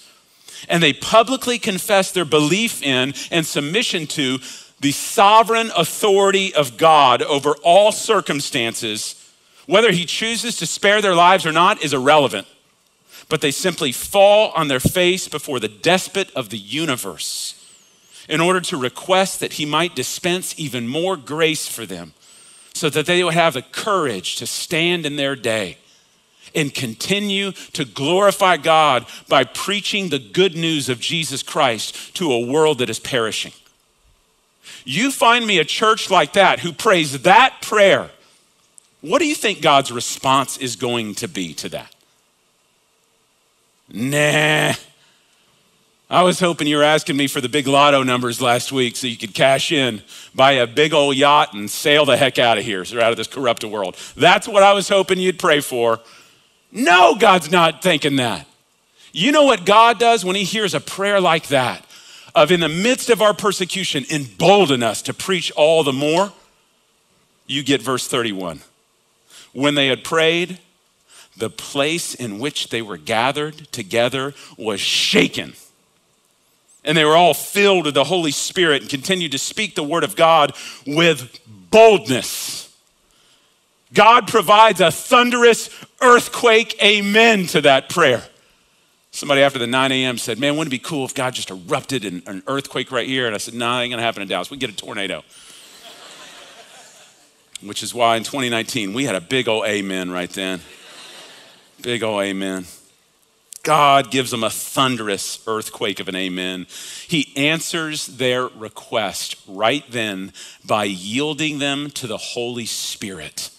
and 0.68 0.82
they 0.82 0.92
publicly 0.92 1.58
confess 1.58 2.12
their 2.12 2.24
belief 2.24 2.82
in 2.82 3.14
and 3.30 3.46
submission 3.46 4.06
to 4.08 4.38
the 4.80 4.92
sovereign 4.92 5.70
authority 5.76 6.54
of 6.54 6.76
God 6.76 7.22
over 7.22 7.54
all 7.62 7.92
circumstances, 7.92 9.14
whether 9.66 9.92
he 9.92 10.04
chooses 10.06 10.56
to 10.56 10.66
spare 10.66 11.02
their 11.02 11.14
lives 11.14 11.44
or 11.44 11.52
not 11.52 11.82
is 11.82 11.92
irrelevant. 11.92 12.46
But 13.28 13.42
they 13.42 13.50
simply 13.50 13.92
fall 13.92 14.50
on 14.56 14.68
their 14.68 14.80
face 14.80 15.28
before 15.28 15.60
the 15.60 15.68
despot 15.68 16.30
of 16.34 16.48
the 16.48 16.58
universe 16.58 17.56
in 18.28 18.40
order 18.40 18.60
to 18.60 18.76
request 18.76 19.40
that 19.40 19.54
he 19.54 19.66
might 19.66 19.94
dispense 19.94 20.58
even 20.58 20.88
more 20.88 21.16
grace 21.16 21.66
for 21.68 21.84
them 21.84 22.14
so 22.74 22.88
that 22.88 23.06
they 23.06 23.22
would 23.22 23.34
have 23.34 23.54
the 23.54 23.62
courage 23.62 24.36
to 24.36 24.46
stand 24.46 25.04
in 25.04 25.16
their 25.16 25.36
day 25.36 25.76
and 26.54 26.74
continue 26.74 27.52
to 27.72 27.84
glorify 27.84 28.56
God 28.56 29.06
by 29.28 29.44
preaching 29.44 30.08
the 30.08 30.18
good 30.18 30.56
news 30.56 30.88
of 30.88 31.00
Jesus 31.00 31.42
Christ 31.42 32.14
to 32.16 32.32
a 32.32 32.46
world 32.46 32.78
that 32.78 32.90
is 32.90 32.98
perishing. 32.98 33.52
You 34.84 35.10
find 35.10 35.46
me 35.46 35.58
a 35.58 35.64
church 35.64 36.10
like 36.10 36.32
that 36.34 36.60
who 36.60 36.72
prays 36.72 37.22
that 37.22 37.58
prayer. 37.60 38.10
What 39.00 39.20
do 39.20 39.26
you 39.26 39.34
think 39.34 39.62
God's 39.62 39.92
response 39.92 40.58
is 40.58 40.76
going 40.76 41.14
to 41.16 41.28
be 41.28 41.54
to 41.54 41.68
that? 41.70 41.94
Nah. 43.92 44.74
I 46.12 46.22
was 46.24 46.40
hoping 46.40 46.66
you 46.66 46.76
were 46.76 46.82
asking 46.82 47.16
me 47.16 47.28
for 47.28 47.40
the 47.40 47.48
big 47.48 47.68
lotto 47.68 48.02
numbers 48.02 48.42
last 48.42 48.72
week 48.72 48.96
so 48.96 49.06
you 49.06 49.16
could 49.16 49.32
cash 49.32 49.70
in, 49.70 50.02
buy 50.34 50.52
a 50.52 50.66
big 50.66 50.92
old 50.92 51.14
yacht, 51.14 51.54
and 51.54 51.70
sail 51.70 52.04
the 52.04 52.16
heck 52.16 52.36
out 52.36 52.58
of 52.58 52.64
here, 52.64 52.84
so 52.84 53.00
out 53.00 53.12
of 53.12 53.16
this 53.16 53.28
corrupt 53.28 53.62
world. 53.62 53.96
That's 54.16 54.48
what 54.48 54.64
I 54.64 54.72
was 54.72 54.88
hoping 54.88 55.20
you'd 55.20 55.38
pray 55.38 55.60
for. 55.60 56.00
No, 56.72 57.16
God's 57.16 57.50
not 57.50 57.82
thinking 57.82 58.16
that. 58.16 58.46
You 59.12 59.32
know 59.32 59.44
what 59.44 59.66
God 59.66 59.98
does 59.98 60.24
when 60.24 60.36
He 60.36 60.44
hears 60.44 60.74
a 60.74 60.80
prayer 60.80 61.20
like 61.20 61.48
that, 61.48 61.84
of 62.34 62.52
in 62.52 62.60
the 62.60 62.68
midst 62.68 63.10
of 63.10 63.20
our 63.20 63.34
persecution, 63.34 64.04
embolden 64.10 64.82
us 64.82 65.02
to 65.02 65.14
preach 65.14 65.50
all 65.52 65.82
the 65.82 65.92
more? 65.92 66.32
You 67.46 67.64
get 67.64 67.82
verse 67.82 68.06
31. 68.06 68.60
When 69.52 69.74
they 69.74 69.88
had 69.88 70.04
prayed, 70.04 70.58
the 71.36 71.50
place 71.50 72.14
in 72.14 72.38
which 72.38 72.68
they 72.68 72.82
were 72.82 72.96
gathered 72.96 73.72
together 73.72 74.34
was 74.56 74.80
shaken. 74.80 75.54
And 76.84 76.96
they 76.96 77.04
were 77.04 77.16
all 77.16 77.34
filled 77.34 77.86
with 77.86 77.94
the 77.94 78.04
Holy 78.04 78.30
Spirit 78.30 78.82
and 78.82 78.90
continued 78.90 79.32
to 79.32 79.38
speak 79.38 79.74
the 79.74 79.82
word 79.82 80.04
of 80.04 80.14
God 80.14 80.54
with 80.86 81.40
boldness. 81.70 82.69
God 83.92 84.28
provides 84.28 84.80
a 84.80 84.90
thunderous 84.90 85.68
earthquake 86.00 86.80
amen 86.82 87.46
to 87.48 87.60
that 87.62 87.88
prayer. 87.88 88.22
Somebody 89.10 89.42
after 89.42 89.58
the 89.58 89.66
9 89.66 89.90
a.m. 89.90 90.18
said, 90.18 90.38
Man, 90.38 90.56
wouldn't 90.56 90.72
it 90.72 90.76
be 90.76 90.82
cool 90.82 91.04
if 91.04 91.14
God 91.14 91.34
just 91.34 91.50
erupted 91.50 92.04
in 92.04 92.22
an 92.26 92.42
earthquake 92.46 92.92
right 92.92 93.08
here? 93.08 93.26
And 93.26 93.34
I 93.34 93.38
said, 93.38 93.54
No, 93.54 93.66
nah, 93.66 93.80
ain't 93.80 93.92
gonna 93.92 94.02
happen 94.02 94.22
in 94.22 94.28
Dallas. 94.28 94.50
We 94.50 94.56
get 94.56 94.70
a 94.70 94.76
tornado. 94.76 95.24
Which 97.62 97.82
is 97.82 97.92
why 97.92 98.16
in 98.16 98.22
2019 98.22 98.94
we 98.94 99.04
had 99.04 99.16
a 99.16 99.20
big 99.20 99.48
old 99.48 99.66
amen 99.66 100.10
right 100.10 100.30
then. 100.30 100.60
Big 101.82 102.02
old 102.02 102.22
amen. 102.22 102.66
God 103.62 104.10
gives 104.10 104.30
them 104.30 104.42
a 104.42 104.48
thunderous 104.48 105.42
earthquake 105.46 106.00
of 106.00 106.08
an 106.08 106.16
amen. 106.16 106.66
He 107.06 107.32
answers 107.36 108.06
their 108.06 108.46
request 108.46 109.36
right 109.46 109.84
then 109.90 110.32
by 110.64 110.84
yielding 110.84 111.58
them 111.58 111.90
to 111.90 112.06
the 112.06 112.16
Holy 112.16 112.64
Spirit. 112.64 113.50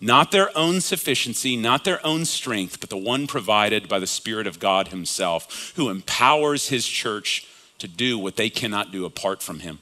Not 0.00 0.30
their 0.30 0.56
own 0.56 0.80
sufficiency, 0.80 1.56
not 1.56 1.84
their 1.84 2.04
own 2.04 2.26
strength, 2.26 2.80
but 2.80 2.90
the 2.90 2.98
one 2.98 3.26
provided 3.26 3.88
by 3.88 3.98
the 3.98 4.06
Spirit 4.06 4.46
of 4.46 4.58
God 4.58 4.88
Himself, 4.88 5.72
who 5.76 5.88
empowers 5.88 6.68
His 6.68 6.86
church 6.86 7.46
to 7.78 7.88
do 7.88 8.18
what 8.18 8.36
they 8.36 8.50
cannot 8.50 8.92
do 8.92 9.06
apart 9.06 9.42
from 9.42 9.60
Him. 9.60 9.78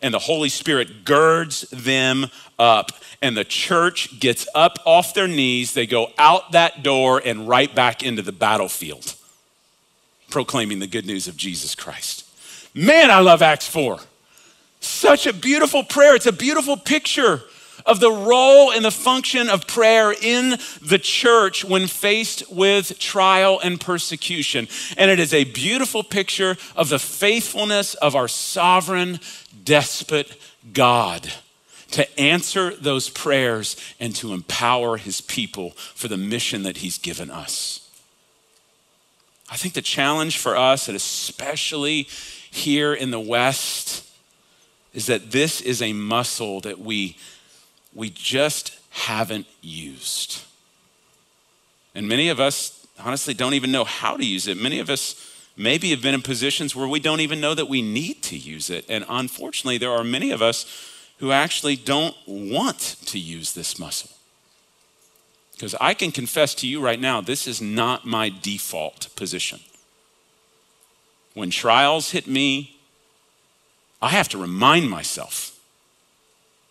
And 0.00 0.14
the 0.14 0.20
Holy 0.20 0.48
Spirit 0.48 1.04
girds 1.04 1.62
them 1.70 2.26
up, 2.58 2.92
and 3.20 3.36
the 3.36 3.44
church 3.44 4.20
gets 4.20 4.48
up 4.54 4.78
off 4.86 5.12
their 5.12 5.28
knees. 5.28 5.74
They 5.74 5.86
go 5.86 6.12
out 6.16 6.52
that 6.52 6.82
door 6.82 7.20
and 7.22 7.48
right 7.48 7.74
back 7.74 8.02
into 8.02 8.22
the 8.22 8.32
battlefield, 8.32 9.14
proclaiming 10.30 10.78
the 10.78 10.86
good 10.86 11.04
news 11.04 11.26
of 11.26 11.36
Jesus 11.36 11.74
Christ. 11.74 12.26
Man, 12.74 13.10
I 13.10 13.18
love 13.18 13.42
Acts 13.42 13.66
4. 13.66 13.98
Such 14.78 15.26
a 15.26 15.32
beautiful 15.32 15.82
prayer. 15.82 16.14
It's 16.14 16.26
a 16.26 16.32
beautiful 16.32 16.76
picture 16.76 17.42
of 17.86 18.00
the 18.00 18.10
role 18.10 18.72
and 18.72 18.84
the 18.84 18.90
function 18.90 19.48
of 19.48 19.66
prayer 19.66 20.12
in 20.12 20.58
the 20.82 20.98
church 20.98 21.64
when 21.64 21.86
faced 21.86 22.50
with 22.50 22.98
trial 22.98 23.60
and 23.62 23.80
persecution. 23.80 24.68
And 24.96 25.10
it 25.10 25.18
is 25.18 25.34
a 25.34 25.44
beautiful 25.44 26.02
picture 26.02 26.56
of 26.76 26.88
the 26.88 26.98
faithfulness 26.98 27.94
of 27.94 28.14
our 28.14 28.28
sovereign, 28.28 29.20
despot 29.64 30.36
God 30.72 31.30
to 31.92 32.20
answer 32.20 32.74
those 32.76 33.08
prayers 33.08 33.76
and 33.98 34.14
to 34.16 34.32
empower 34.32 34.96
his 34.96 35.20
people 35.20 35.70
for 35.70 36.08
the 36.08 36.16
mission 36.16 36.62
that 36.62 36.78
he's 36.78 36.98
given 36.98 37.30
us. 37.30 37.88
I 39.50 39.56
think 39.56 39.74
the 39.74 39.82
challenge 39.82 40.38
for 40.38 40.56
us, 40.56 40.86
and 40.86 40.96
especially 40.96 42.04
here 42.50 42.94
in 42.94 43.10
the 43.10 43.20
West, 43.20 44.08
is 44.94 45.06
that 45.06 45.32
this 45.32 45.60
is 45.60 45.82
a 45.82 45.92
muscle 45.92 46.60
that 46.60 46.78
we 46.78 47.16
we 47.94 48.10
just 48.10 48.78
haven't 48.90 49.46
used. 49.60 50.42
And 51.94 52.08
many 52.08 52.28
of 52.28 52.40
us, 52.40 52.86
honestly, 52.98 53.34
don't 53.34 53.54
even 53.54 53.72
know 53.72 53.84
how 53.84 54.16
to 54.16 54.24
use 54.24 54.46
it. 54.46 54.56
Many 54.60 54.78
of 54.78 54.90
us 54.90 55.26
maybe 55.56 55.90
have 55.90 56.02
been 56.02 56.14
in 56.14 56.22
positions 56.22 56.74
where 56.74 56.88
we 56.88 57.00
don't 57.00 57.20
even 57.20 57.40
know 57.40 57.54
that 57.54 57.68
we 57.68 57.82
need 57.82 58.22
to 58.22 58.36
use 58.36 58.70
it. 58.70 58.84
And 58.88 59.04
unfortunately, 59.08 59.78
there 59.78 59.92
are 59.92 60.04
many 60.04 60.30
of 60.30 60.40
us 60.40 60.66
who 61.18 61.32
actually 61.32 61.76
don't 61.76 62.16
want 62.26 62.96
to 63.06 63.18
use 63.18 63.52
this 63.52 63.78
muscle. 63.78 64.10
Because 65.52 65.74
I 65.78 65.92
can 65.92 66.10
confess 66.10 66.54
to 66.56 66.66
you 66.66 66.80
right 66.80 66.98
now, 66.98 67.20
this 67.20 67.46
is 67.46 67.60
not 67.60 68.06
my 68.06 68.30
default 68.30 69.14
position. 69.16 69.60
When 71.34 71.50
trials 71.50 72.12
hit 72.12 72.26
me, 72.26 72.78
I 74.00 74.08
have 74.08 74.28
to 74.30 74.38
remind 74.38 74.88
myself 74.88 75.59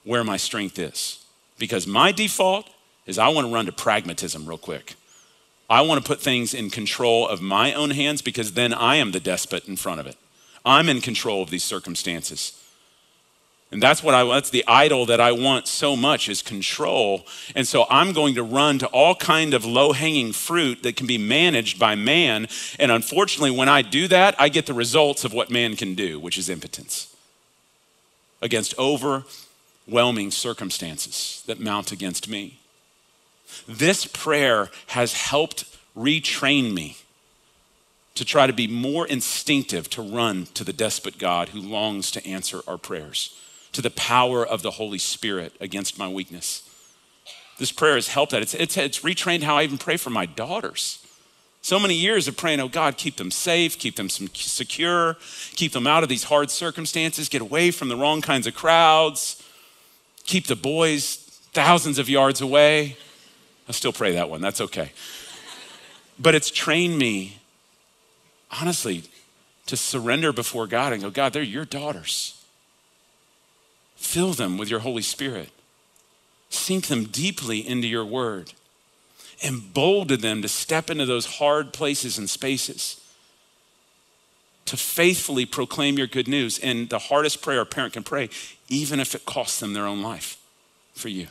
where 0.03 0.23
my 0.23 0.37
strength 0.37 0.79
is. 0.79 1.25
Because 1.57 1.85
my 1.85 2.11
default 2.11 2.69
is 3.05 3.17
I 3.17 3.29
want 3.29 3.47
to 3.47 3.53
run 3.53 3.65
to 3.65 3.71
pragmatism 3.71 4.45
real 4.45 4.57
quick. 4.57 4.95
I 5.69 5.81
want 5.81 6.01
to 6.01 6.07
put 6.07 6.21
things 6.21 6.53
in 6.53 6.69
control 6.69 7.27
of 7.27 7.41
my 7.41 7.73
own 7.73 7.91
hands 7.91 8.21
because 8.21 8.53
then 8.53 8.73
I 8.73 8.95
am 8.95 9.11
the 9.11 9.19
despot 9.19 9.67
in 9.67 9.75
front 9.75 9.99
of 9.99 10.07
it. 10.07 10.15
I'm 10.65 10.89
in 10.89 11.01
control 11.01 11.43
of 11.43 11.49
these 11.49 11.63
circumstances. 11.63 12.55
And 13.71 13.83
that's 13.83 14.01
what 14.01 14.15
I 14.15 14.23
that's 14.23 14.49
the 14.49 14.63
idol 14.67 15.05
that 15.05 15.21
I 15.21 15.31
want 15.31 15.67
so 15.67 15.95
much 15.95 16.27
is 16.27 16.41
control. 16.41 17.25
And 17.55 17.67
so 17.67 17.85
I'm 17.89 18.13
going 18.13 18.33
to 18.33 18.43
run 18.43 18.79
to 18.79 18.87
all 18.87 19.13
kind 19.13 19.53
of 19.53 19.63
low-hanging 19.63 20.31
fruit 20.33 20.81
that 20.81 20.95
can 20.95 21.05
be 21.05 21.19
managed 21.19 21.77
by 21.77 21.93
man. 21.93 22.47
And 22.79 22.91
unfortunately, 22.91 23.51
when 23.51 23.69
I 23.69 23.83
do 23.83 24.07
that, 24.07 24.33
I 24.39 24.49
get 24.49 24.65
the 24.65 24.73
results 24.73 25.23
of 25.23 25.33
what 25.33 25.51
man 25.51 25.75
can 25.75 25.93
do, 25.93 26.19
which 26.19 26.37
is 26.37 26.49
impotence 26.49 27.15
against 28.41 28.73
over 28.79 29.25
overwhelming 29.89 30.29
circumstances 30.29 31.43
that 31.47 31.59
mount 31.59 31.91
against 31.91 32.29
me. 32.29 32.59
This 33.67 34.05
prayer 34.05 34.69
has 34.87 35.13
helped 35.13 35.65
retrain 35.97 36.73
me 36.73 36.97
to 38.13 38.23
try 38.23 38.45
to 38.45 38.53
be 38.53 38.67
more 38.67 39.07
instinctive 39.07 39.89
to 39.89 40.01
run 40.01 40.45
to 40.53 40.63
the 40.63 40.73
despot 40.73 41.17
God 41.17 41.49
who 41.49 41.59
longs 41.59 42.11
to 42.11 42.25
answer 42.27 42.61
our 42.67 42.77
prayers, 42.77 43.35
to 43.71 43.81
the 43.81 43.89
power 43.89 44.45
of 44.45 44.61
the 44.61 44.71
Holy 44.71 44.99
Spirit 44.99 45.53
against 45.59 45.97
my 45.97 46.07
weakness. 46.07 46.63
This 47.57 47.71
prayer 47.71 47.95
has 47.95 48.09
helped 48.09 48.31
that. 48.31 48.43
It's, 48.43 48.53
it's, 48.53 48.77
it's 48.77 48.99
retrained 48.99 49.43
how 49.43 49.57
I 49.57 49.63
even 49.63 49.79
pray 49.79 49.97
for 49.97 50.11
my 50.11 50.27
daughters. 50.27 51.03
So 51.61 51.79
many 51.79 51.95
years 51.95 52.27
of 52.27 52.37
praying, 52.37 52.59
oh 52.59 52.69
God, 52.69 52.95
keep 52.97 53.17
them 53.17 53.31
safe, 53.31 53.79
keep 53.79 53.95
them 53.95 54.09
secure, 54.09 55.17
keep 55.55 55.73
them 55.73 55.87
out 55.87 56.03
of 56.03 56.09
these 56.09 56.25
hard 56.25 56.51
circumstances, 56.51 57.27
get 57.27 57.41
away 57.41 57.71
from 57.71 57.89
the 57.89 57.97
wrong 57.97 58.21
kinds 58.21 58.47
of 58.47 58.53
crowds, 58.53 59.43
keep 60.29 60.45
the 60.45 60.55
boys 60.55 61.15
thousands 61.53 61.97
of 61.97 62.07
yards 62.07 62.39
away. 62.39 62.95
I 63.67 63.71
still 63.71 63.91
pray 63.91 64.13
that 64.13 64.29
one, 64.29 64.41
that's 64.41 64.61
okay. 64.61 64.91
But 66.19 66.35
it's 66.35 66.51
trained 66.51 66.99
me, 66.99 67.39
honestly, 68.61 69.05
to 69.65 69.75
surrender 69.75 70.31
before 70.31 70.67
God 70.67 70.93
and 70.93 71.01
go, 71.01 71.09
God, 71.09 71.33
they're 71.33 71.41
your 71.41 71.65
daughters. 71.65 72.45
Fill 73.95 74.33
them 74.33 74.59
with 74.59 74.69
your 74.69 74.81
Holy 74.81 75.01
Spirit. 75.01 75.49
Sink 76.51 76.87
them 76.87 77.05
deeply 77.05 77.67
into 77.67 77.87
your 77.87 78.05
word. 78.05 78.53
Embolden 79.43 80.21
them 80.21 80.43
to 80.43 80.47
step 80.47 80.91
into 80.91 81.07
those 81.07 81.37
hard 81.37 81.73
places 81.73 82.19
and 82.19 82.29
spaces 82.29 83.01
to 84.65 84.77
faithfully 84.77 85.45
proclaim 85.45 85.97
your 85.97 86.07
good 86.07 86.27
news. 86.27 86.59
And 86.59 86.89
the 86.89 86.99
hardest 86.99 87.41
prayer 87.41 87.61
a 87.61 87.65
parent 87.65 87.93
can 87.93 88.03
pray, 88.03 88.29
even 88.67 88.99
if 88.99 89.15
it 89.15 89.25
costs 89.25 89.59
them 89.59 89.73
their 89.73 89.85
own 89.85 90.01
life 90.01 90.37
for 90.93 91.09
you. 91.09 91.27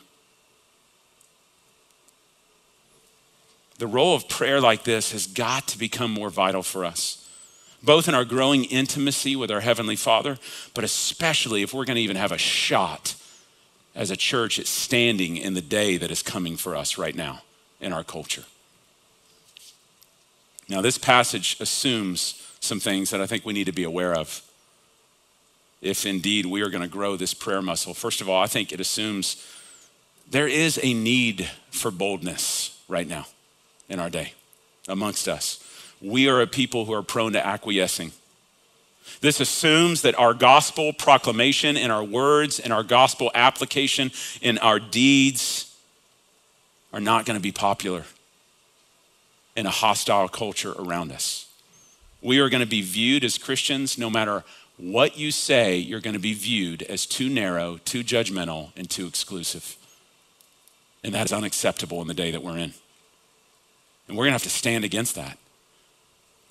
The 3.79 3.87
role 3.87 4.17
of 4.17 4.29
prayer 4.29 4.61
like 4.61 4.83
this 4.83 5.13
has 5.13 5.27
got 5.27 5.69
to 5.69 5.79
become 5.79 6.13
more 6.13 6.31
vital 6.31 6.65
for 6.65 6.85
us, 6.85 7.29
both 7.81 8.09
in 8.09 8.15
our 8.15 8.25
growing 8.25 8.65
intimacy 8.65 9.37
with 9.37 9.53
our 9.53 9.61
Heavenly 9.61 9.95
Father, 9.95 10.39
but 10.75 10.83
especially 10.83 11.63
if 11.63 11.73
we're 11.73 11.85
going 11.85 11.97
to 11.97 12.03
even 12.03 12.17
have 12.17 12.33
a 12.33 12.39
shot 12.39 13.15
as 13.95 14.11
a 14.11 14.17
church 14.17 14.59
at 14.59 14.67
standing 14.67 15.37
in 15.37 15.55
the 15.55 15.61
day 15.61 15.97
that 15.97 16.11
is 16.11 16.23
coming 16.23 16.57
for 16.57 16.75
us 16.75 16.99
right 16.99 17.15
now 17.15 17.43
in 17.81 17.93
our 17.93 18.03
culture. 18.03 18.45
Now, 20.69 20.81
this 20.81 20.99
passage 20.99 21.57
assumes 21.61 22.48
some 22.61 22.81
things 22.81 23.11
that 23.11 23.21
I 23.21 23.27
think 23.27 23.45
we 23.45 23.53
need 23.53 23.67
to 23.67 23.73
be 23.73 23.85
aware 23.85 24.15
of 24.15 24.43
if 25.81 26.07
indeed 26.07 26.47
we 26.47 26.63
are 26.63 26.71
going 26.71 26.83
to 26.83 26.89
grow 26.89 27.17
this 27.17 27.35
prayer 27.35 27.63
muscle. 27.63 27.95
First 27.95 28.21
of 28.21 28.29
all, 28.29 28.43
I 28.43 28.47
think 28.47 28.73
it 28.73 28.81
assumes 28.81 29.45
there 30.31 30.49
is 30.49 30.79
a 30.83 30.93
need 30.93 31.49
for 31.71 31.91
boldness 31.91 32.81
right 32.89 33.07
now 33.07 33.27
in 33.89 34.01
our 34.01 34.11
day 34.11 34.33
amongst 34.89 35.29
us. 35.29 35.65
We 36.01 36.29
are 36.29 36.41
a 36.41 36.47
people 36.47 36.85
who 36.85 36.93
are 36.93 37.03
prone 37.03 37.33
to 37.33 37.45
acquiescing. 37.47 38.13
This 39.21 39.41
assumes 39.41 40.03
that 40.03 40.19
our 40.19 40.35
gospel 40.35 40.93
proclamation 40.93 41.77
in 41.77 41.91
our 41.91 42.05
words 42.05 42.61
and 42.61 42.73
our 42.73 42.83
gospel 42.83 43.31
application 43.35 44.11
in 44.43 44.59
our 44.59 44.79
deeds 44.79 45.75
are 46.93 47.01
not 47.01 47.25
going 47.25 47.37
to 47.37 47.43
be 47.43 47.53
popular 47.53 48.05
in 49.57 49.67
a 49.67 49.71
hostile 49.71 50.29
culture 50.29 50.73
around 50.79 51.11
us. 51.11 51.48
We 52.21 52.39
are 52.41 52.49
going 52.49 52.61
to 52.61 52.67
be 52.67 52.83
viewed 52.83 53.25
as 53.25 53.39
Christians, 53.39 53.97
no 53.97 54.11
matter 54.11 54.45
what 54.77 55.19
you 55.19 55.31
say, 55.31 55.77
you're 55.77 56.01
going 56.01 56.15
to 56.15 56.21
be 56.21 56.35
viewed 56.35 56.83
as 56.83 57.07
too 57.07 57.29
narrow, 57.29 57.79
too 57.85 58.03
judgmental, 58.05 58.71
and 58.77 58.89
too 58.89 59.07
exclusive. 59.07 59.77
And 61.03 61.15
that 61.15 61.27
is 61.27 61.33
unacceptable 61.33 62.01
in 62.01 62.09
the 62.09 62.15
day 62.15 62.31
that 62.31 62.43
we're 62.43 62.59
in. 62.59 62.75
And 64.07 64.17
we're 64.17 64.25
going 64.25 64.31
to 64.31 64.35
have 64.35 64.43
to 64.45 64.51
stand 64.51 64.85
against 64.85 65.15
that. 65.15 65.39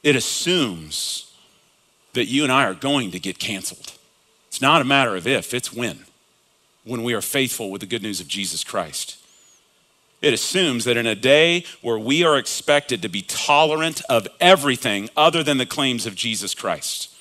It 0.04 0.16
assumes 0.16 1.34
that 2.14 2.26
you 2.26 2.44
and 2.44 2.52
I 2.52 2.66
are 2.66 2.74
going 2.74 3.12
to 3.12 3.20
get 3.20 3.40
canceled. 3.40 3.94
It's 4.48 4.62
not 4.62 4.82
a 4.82 4.86
matter 4.86 5.16
of 5.16 5.28
if, 5.28 5.54
it's 5.54 5.74
when, 5.74 6.06
when 6.84 7.04
we 7.04 7.14
are 7.14 7.22
faithful 7.22 7.70
with 7.70 7.82
the 7.82 7.88
good 7.88 8.02
news 8.02 8.20
of 8.20 8.28
Jesus 8.28 8.64
Christ. 8.64 9.18
It 10.22 10.34
assumes 10.34 10.86
that 10.86 10.98
in 10.98 11.06
a 11.06 11.16
day 11.16 11.64
where 11.82 12.00
we 12.00 12.24
are 12.24 12.38
expected 12.38 13.02
to 13.02 13.10
be 13.10 13.22
tolerant 13.22 14.02
of 14.10 14.28
everything 14.40 15.10
other 15.16 15.44
than 15.44 15.58
the 15.58 15.66
claims 15.66 16.06
of 16.06 16.16
Jesus 16.16 16.56
Christ, 16.56 17.14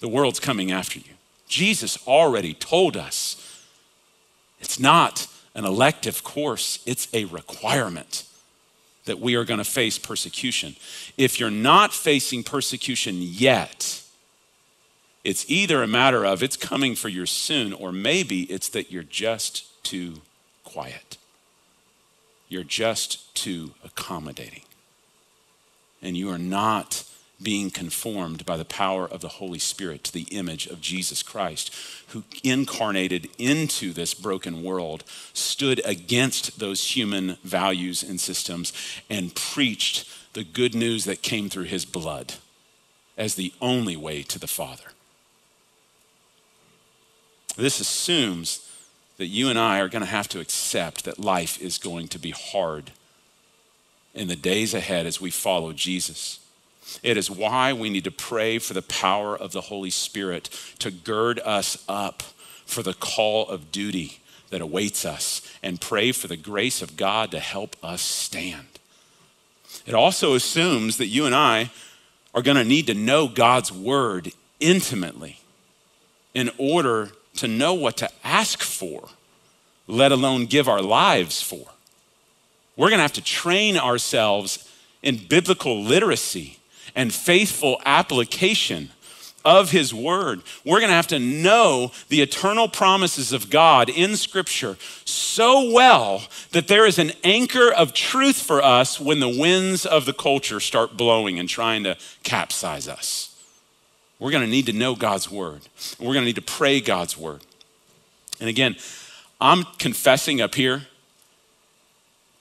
the 0.00 0.08
world's 0.08 0.40
coming 0.40 0.72
after 0.72 0.98
you. 0.98 1.14
Jesus 1.46 1.98
already 2.06 2.54
told 2.54 2.96
us 2.96 3.62
it's 4.60 4.80
not 4.80 5.26
an 5.54 5.66
elective 5.66 6.24
course, 6.24 6.78
it's 6.86 7.08
a 7.12 7.26
requirement 7.26 8.24
that 9.04 9.20
we 9.20 9.34
are 9.34 9.44
going 9.44 9.58
to 9.58 9.64
face 9.64 9.98
persecution. 9.98 10.76
If 11.18 11.38
you're 11.38 11.50
not 11.50 11.92
facing 11.92 12.44
persecution 12.44 13.16
yet, 13.18 14.02
it's 15.24 15.44
either 15.48 15.82
a 15.82 15.86
matter 15.86 16.24
of 16.24 16.42
it's 16.42 16.56
coming 16.56 16.94
for 16.94 17.08
you 17.08 17.26
soon, 17.26 17.72
or 17.72 17.92
maybe 17.92 18.42
it's 18.44 18.68
that 18.70 18.90
you're 18.90 19.02
just 19.02 19.82
too 19.84 20.22
quiet. 20.64 21.18
You're 22.52 22.64
just 22.64 23.34
too 23.34 23.72
accommodating. 23.82 24.60
And 26.02 26.18
you 26.18 26.28
are 26.28 26.38
not 26.38 27.04
being 27.40 27.70
conformed 27.70 28.44
by 28.44 28.58
the 28.58 28.64
power 28.66 29.08
of 29.08 29.22
the 29.22 29.28
Holy 29.28 29.58
Spirit 29.58 30.04
to 30.04 30.12
the 30.12 30.26
image 30.30 30.66
of 30.66 30.82
Jesus 30.82 31.22
Christ, 31.22 31.74
who 32.08 32.24
incarnated 32.44 33.30
into 33.38 33.94
this 33.94 34.12
broken 34.12 34.62
world, 34.62 35.02
stood 35.32 35.80
against 35.86 36.58
those 36.58 36.94
human 36.94 37.38
values 37.42 38.02
and 38.02 38.20
systems, 38.20 38.74
and 39.08 39.34
preached 39.34 40.06
the 40.34 40.44
good 40.44 40.74
news 40.74 41.06
that 41.06 41.22
came 41.22 41.48
through 41.48 41.64
his 41.64 41.86
blood 41.86 42.34
as 43.16 43.34
the 43.34 43.54
only 43.62 43.96
way 43.96 44.22
to 44.24 44.38
the 44.38 44.46
Father. 44.46 44.92
This 47.56 47.80
assumes 47.80 48.68
that 49.16 49.26
you 49.26 49.48
and 49.48 49.58
I 49.58 49.80
are 49.80 49.88
going 49.88 50.04
to 50.04 50.10
have 50.10 50.28
to 50.28 50.40
accept 50.40 51.04
that 51.04 51.18
life 51.18 51.60
is 51.60 51.78
going 51.78 52.08
to 52.08 52.18
be 52.18 52.30
hard 52.30 52.90
in 54.14 54.28
the 54.28 54.36
days 54.36 54.74
ahead 54.74 55.06
as 55.06 55.20
we 55.20 55.30
follow 55.30 55.72
Jesus. 55.72 56.40
It 57.02 57.16
is 57.16 57.30
why 57.30 57.72
we 57.72 57.90
need 57.90 58.04
to 58.04 58.10
pray 58.10 58.58
for 58.58 58.74
the 58.74 58.82
power 58.82 59.36
of 59.36 59.52
the 59.52 59.62
Holy 59.62 59.90
Spirit 59.90 60.50
to 60.80 60.90
gird 60.90 61.40
us 61.40 61.82
up 61.88 62.22
for 62.66 62.82
the 62.82 62.94
call 62.94 63.48
of 63.48 63.72
duty 63.72 64.20
that 64.50 64.60
awaits 64.60 65.04
us 65.04 65.40
and 65.62 65.80
pray 65.80 66.12
for 66.12 66.28
the 66.28 66.36
grace 66.36 66.82
of 66.82 66.96
God 66.96 67.30
to 67.30 67.38
help 67.38 67.76
us 67.82 68.02
stand. 68.02 68.66
It 69.86 69.94
also 69.94 70.34
assumes 70.34 70.98
that 70.98 71.06
you 71.06 71.24
and 71.24 71.34
I 71.34 71.70
are 72.34 72.42
going 72.42 72.56
to 72.56 72.64
need 72.64 72.86
to 72.88 72.94
know 72.94 73.28
God's 73.28 73.72
word 73.72 74.32
intimately 74.60 75.40
in 76.34 76.50
order 76.58 77.12
to 77.36 77.48
know 77.48 77.74
what 77.74 77.96
to 77.98 78.10
ask 78.24 78.62
for, 78.62 79.08
let 79.86 80.12
alone 80.12 80.46
give 80.46 80.68
our 80.68 80.82
lives 80.82 81.42
for. 81.42 81.66
We're 82.76 82.88
going 82.88 82.98
to 82.98 83.02
have 83.02 83.12
to 83.14 83.24
train 83.24 83.76
ourselves 83.76 84.68
in 85.02 85.26
biblical 85.28 85.82
literacy 85.82 86.58
and 86.94 87.12
faithful 87.12 87.80
application 87.84 88.90
of 89.44 89.70
His 89.70 89.92
Word. 89.92 90.42
We're 90.64 90.78
going 90.78 90.90
to 90.90 90.96
have 90.96 91.08
to 91.08 91.18
know 91.18 91.90
the 92.08 92.22
eternal 92.22 92.68
promises 92.68 93.32
of 93.32 93.50
God 93.50 93.88
in 93.88 94.16
Scripture 94.16 94.76
so 95.04 95.70
well 95.72 96.22
that 96.52 96.68
there 96.68 96.86
is 96.86 96.98
an 96.98 97.12
anchor 97.24 97.72
of 97.72 97.92
truth 97.92 98.40
for 98.40 98.62
us 98.62 99.00
when 99.00 99.20
the 99.20 99.28
winds 99.28 99.84
of 99.84 100.04
the 100.06 100.12
culture 100.12 100.60
start 100.60 100.96
blowing 100.96 101.38
and 101.38 101.48
trying 101.48 101.84
to 101.84 101.96
capsize 102.22 102.88
us. 102.88 103.31
We're 104.22 104.30
going 104.30 104.44
to 104.44 104.50
need 104.50 104.66
to 104.66 104.72
know 104.72 104.94
God's 104.94 105.28
Word. 105.28 105.62
We're 105.98 106.12
going 106.12 106.20
to 106.20 106.26
need 106.26 106.36
to 106.36 106.42
pray 106.42 106.80
God's 106.80 107.18
Word. 107.18 107.40
And 108.38 108.48
again, 108.48 108.76
I'm 109.40 109.64
confessing 109.78 110.40
up 110.40 110.54
here 110.54 110.82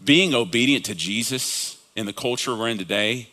being 0.04 0.36
obedient 0.36 0.86
to 0.86 0.94
Jesus 0.94 1.84
in 1.96 2.06
the 2.06 2.14
culture 2.14 2.56
we're 2.56 2.68
in 2.68 2.78
today, 2.78 3.30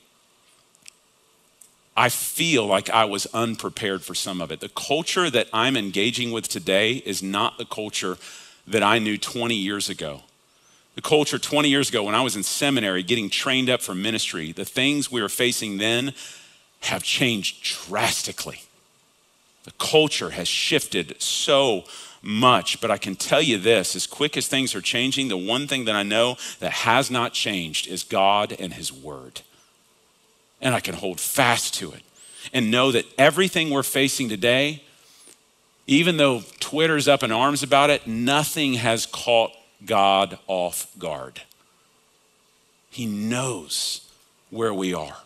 I 1.95 2.09
feel 2.09 2.65
like 2.65 2.89
I 2.89 3.05
was 3.05 3.27
unprepared 3.35 4.03
for 4.03 4.15
some 4.15 4.41
of 4.41 4.51
it. 4.51 4.61
The 4.61 4.71
culture 4.71 5.29
that 5.29 5.49
I'm 5.53 5.77
engaging 5.77 6.33
with 6.33 6.49
today 6.49 7.03
is 7.05 7.23
not 7.23 7.59
the 7.59 7.67
culture 7.67 8.17
that 8.67 8.83
I 8.83 8.99
knew 8.99 9.19
20 9.19 9.55
years 9.55 9.91
ago. 9.91 10.23
The 10.95 11.03
culture 11.03 11.39
20 11.39 11.69
years 11.69 11.91
ago 11.91 12.03
when 12.03 12.15
I 12.15 12.23
was 12.23 12.35
in 12.35 12.43
seminary 12.43 13.03
getting 13.03 13.29
trained 13.29 13.69
up 13.69 13.83
for 13.83 13.95
ministry, 13.95 14.53
the 14.53 14.65
things 14.65 15.13
we 15.13 15.21
were 15.21 15.29
facing 15.29 15.77
then 15.77 16.15
have 16.81 17.03
changed 17.03 17.63
drastically. 17.63 18.63
The 19.65 19.73
culture 19.73 20.31
has 20.31 20.49
shifted 20.49 21.21
so 21.21 21.85
much, 22.23 22.81
but 22.81 22.91
I 22.91 22.99
can 22.99 23.17
tell 23.17 23.43
you 23.43 23.59
this 23.59 23.95
as 23.95 24.07
quick 24.07 24.37
as 24.37 24.49
things 24.49 24.75
are 24.75 24.81
changing, 24.81 25.29
the 25.29 25.37
one 25.37 25.67
thing 25.67 25.85
that 25.85 25.95
I 25.95 26.03
know 26.03 26.37
that 26.61 26.73
has 26.73 27.11
not 27.11 27.33
changed 27.33 27.87
is 27.87 28.03
God 28.03 28.57
and 28.59 28.73
His 28.75 28.93
Word. 28.93 29.43
And 30.61 30.75
I 30.75 30.81
can 30.81 30.95
hold 30.95 31.21
fast 31.21 31.75
to 31.75 31.93
it 31.93 32.03
and 32.53 32.71
know 32.71 32.91
that 32.93 33.05
everything 33.17 33.71
we're 33.71 33.83
facing 33.83 34.29
today, 34.29 34.83
even 35.87 36.17
though 36.17 36.43
Twitter's 36.61 37.09
up 37.09 37.23
in 37.23 37.31
arms 37.31 37.63
about 37.63 37.91
it, 37.91 38.07
nothing 38.07 38.75
has 38.75 39.07
caught 39.07 39.53
God 39.85 40.39
off 40.47 40.89
guard. 40.99 41.43
He 42.91 43.07
knows 43.07 44.11
where 44.51 44.75
we 44.75 44.95
are. 44.95 45.19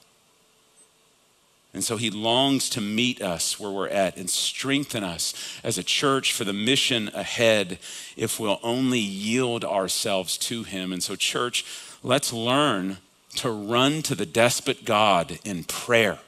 And 1.75 1.83
so 1.83 1.97
he 1.97 2.11
longs 2.11 2.69
to 2.71 2.81
meet 2.83 3.23
us 3.23 3.59
where 3.59 3.71
we're 3.71 3.89
at 3.89 4.17
and 4.17 4.29
strengthen 4.29 5.03
us 5.03 5.35
as 5.65 5.79
a 5.79 5.83
church 5.83 6.33
for 6.33 6.45
the 6.45 6.53
mission 6.53 7.09
ahead 7.15 7.79
if 8.17 8.39
we'll 8.39 8.61
only 8.63 8.99
yield 8.99 9.65
ourselves 9.65 10.37
to 10.39 10.65
him. 10.65 10.93
And 10.93 11.03
so, 11.03 11.17
church, 11.17 11.65
let's 12.03 12.33
learn 12.33 12.99
to 13.37 13.51
run 13.51 14.03
to 14.03 14.15
the 14.15 14.27
despot 14.27 14.85
God 14.85 15.39
in 15.45 15.65
prayer 15.65 16.19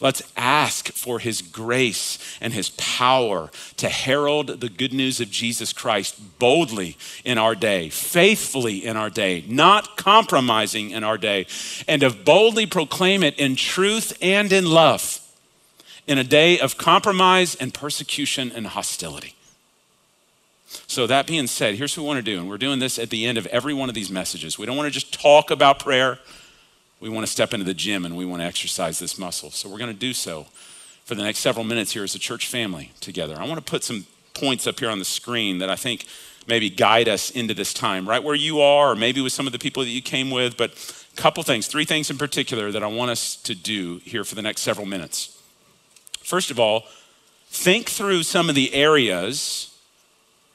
Let's 0.00 0.22
ask 0.34 0.88
for 0.92 1.18
his 1.18 1.42
grace 1.42 2.18
and 2.40 2.54
his 2.54 2.70
power 2.70 3.50
to 3.76 3.88
herald 3.88 4.60
the 4.60 4.70
good 4.70 4.94
news 4.94 5.20
of 5.20 5.30
Jesus 5.30 5.74
Christ 5.74 6.38
boldly 6.38 6.96
in 7.22 7.36
our 7.36 7.54
day, 7.54 7.90
faithfully 7.90 8.84
in 8.84 8.96
our 8.96 9.10
day, 9.10 9.44
not 9.46 9.98
compromising 9.98 10.90
in 10.90 11.04
our 11.04 11.18
day, 11.18 11.46
and 11.86 12.00
to 12.00 12.10
boldly 12.10 12.64
proclaim 12.64 13.22
it 13.22 13.38
in 13.38 13.56
truth 13.56 14.16
and 14.22 14.52
in 14.52 14.64
love 14.64 15.20
in 16.06 16.18
a 16.18 16.24
day 16.24 16.58
of 16.58 16.76
compromise 16.76 17.54
and 17.54 17.72
persecution 17.72 18.50
and 18.52 18.66
hostility. 18.66 19.34
So, 20.86 21.06
that 21.06 21.26
being 21.26 21.46
said, 21.46 21.76
here's 21.76 21.96
what 21.96 22.02
we 22.02 22.06
want 22.08 22.18
to 22.18 22.22
do. 22.22 22.38
And 22.38 22.48
we're 22.48 22.58
doing 22.58 22.78
this 22.78 22.98
at 22.98 23.10
the 23.10 23.26
end 23.26 23.38
of 23.38 23.46
every 23.46 23.74
one 23.74 23.88
of 23.88 23.94
these 23.94 24.10
messages. 24.10 24.58
We 24.58 24.66
don't 24.66 24.76
want 24.76 24.86
to 24.86 24.92
just 24.92 25.12
talk 25.12 25.50
about 25.50 25.78
prayer 25.78 26.18
we 27.00 27.08
want 27.08 27.26
to 27.26 27.32
step 27.32 27.54
into 27.54 27.64
the 27.64 27.74
gym 27.74 28.04
and 28.04 28.16
we 28.16 28.24
want 28.24 28.42
to 28.42 28.46
exercise 28.46 28.98
this 28.98 29.18
muscle. 29.18 29.50
So 29.50 29.68
we're 29.68 29.78
going 29.78 29.92
to 29.92 29.98
do 29.98 30.12
so 30.12 30.46
for 31.04 31.14
the 31.14 31.22
next 31.22 31.38
several 31.38 31.64
minutes 31.64 31.92
here 31.92 32.04
as 32.04 32.14
a 32.14 32.18
church 32.18 32.46
family 32.46 32.92
together. 33.00 33.36
I 33.38 33.46
want 33.46 33.56
to 33.56 33.68
put 33.68 33.82
some 33.82 34.06
points 34.34 34.66
up 34.66 34.78
here 34.78 34.90
on 34.90 34.98
the 34.98 35.04
screen 35.04 35.58
that 35.58 35.70
I 35.70 35.76
think 35.76 36.06
maybe 36.46 36.70
guide 36.70 37.08
us 37.08 37.30
into 37.30 37.54
this 37.54 37.72
time, 37.72 38.08
right 38.08 38.22
where 38.22 38.34
you 38.34 38.60
are, 38.60 38.92
or 38.92 38.96
maybe 38.96 39.20
with 39.20 39.32
some 39.32 39.46
of 39.46 39.52
the 39.52 39.58
people 39.58 39.82
that 39.82 39.90
you 39.90 40.02
came 40.02 40.30
with, 40.30 40.56
but 40.56 40.72
a 41.12 41.16
couple 41.20 41.42
things, 41.42 41.66
three 41.66 41.84
things 41.84 42.10
in 42.10 42.18
particular 42.18 42.70
that 42.70 42.82
I 42.82 42.86
want 42.86 43.10
us 43.10 43.36
to 43.42 43.54
do 43.54 43.98
here 44.04 44.24
for 44.24 44.34
the 44.34 44.42
next 44.42 44.62
several 44.62 44.86
minutes. 44.86 45.42
First 46.22 46.50
of 46.50 46.60
all, 46.60 46.84
think 47.48 47.88
through 47.88 48.22
some 48.22 48.48
of 48.48 48.54
the 48.54 48.72
areas 48.74 49.76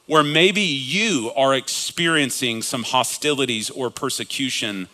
where 0.06 0.22
maybe 0.22 0.62
you 0.62 1.32
are 1.36 1.54
experiencing 1.54 2.62
some 2.62 2.84
hostilities 2.84 3.68
or 3.70 3.90
persecution 3.90 4.88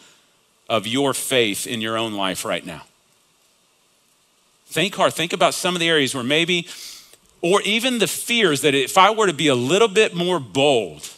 of 0.72 0.86
your 0.86 1.12
faith 1.12 1.66
in 1.66 1.82
your 1.82 1.98
own 1.98 2.14
life 2.14 2.46
right 2.46 2.64
now. 2.64 2.80
Think 4.64 4.94
hard. 4.94 5.12
Think 5.12 5.34
about 5.34 5.52
some 5.52 5.76
of 5.76 5.80
the 5.80 5.88
areas 5.90 6.14
where 6.14 6.24
maybe, 6.24 6.66
or 7.42 7.60
even 7.60 7.98
the 7.98 8.06
fears 8.06 8.62
that 8.62 8.74
if 8.74 8.96
I 8.96 9.10
were 9.10 9.26
to 9.26 9.34
be 9.34 9.48
a 9.48 9.54
little 9.54 9.86
bit 9.86 10.14
more 10.14 10.40
bold 10.40 11.10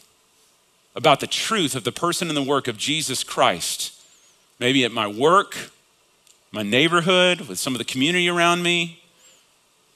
about 0.97 1.21
the 1.21 1.29
truth 1.29 1.77
of 1.77 1.85
the 1.85 1.93
person 1.93 2.27
and 2.27 2.37
the 2.37 2.43
work 2.43 2.67
of 2.67 2.77
Jesus 2.77 3.23
Christ, 3.23 3.93
maybe 4.59 4.85
at 4.85 4.91
my 4.91 5.07
work, 5.07 5.71
my 6.51 6.65
neighborhood, 6.65 7.43
with 7.43 7.61
some 7.61 7.75
of 7.75 7.79
the 7.79 7.85
community 7.85 8.29
around 8.29 8.65
me, 8.65 9.05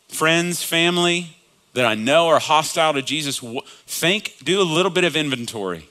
friends, 0.06 0.62
family 0.62 1.36
that 1.74 1.84
I 1.84 1.96
know 1.96 2.28
are 2.28 2.38
hostile 2.38 2.92
to 2.92 3.02
Jesus, 3.02 3.44
think, 3.88 4.36
do 4.44 4.60
a 4.60 4.62
little 4.62 4.92
bit 4.92 5.02
of 5.02 5.16
inventory. 5.16 5.88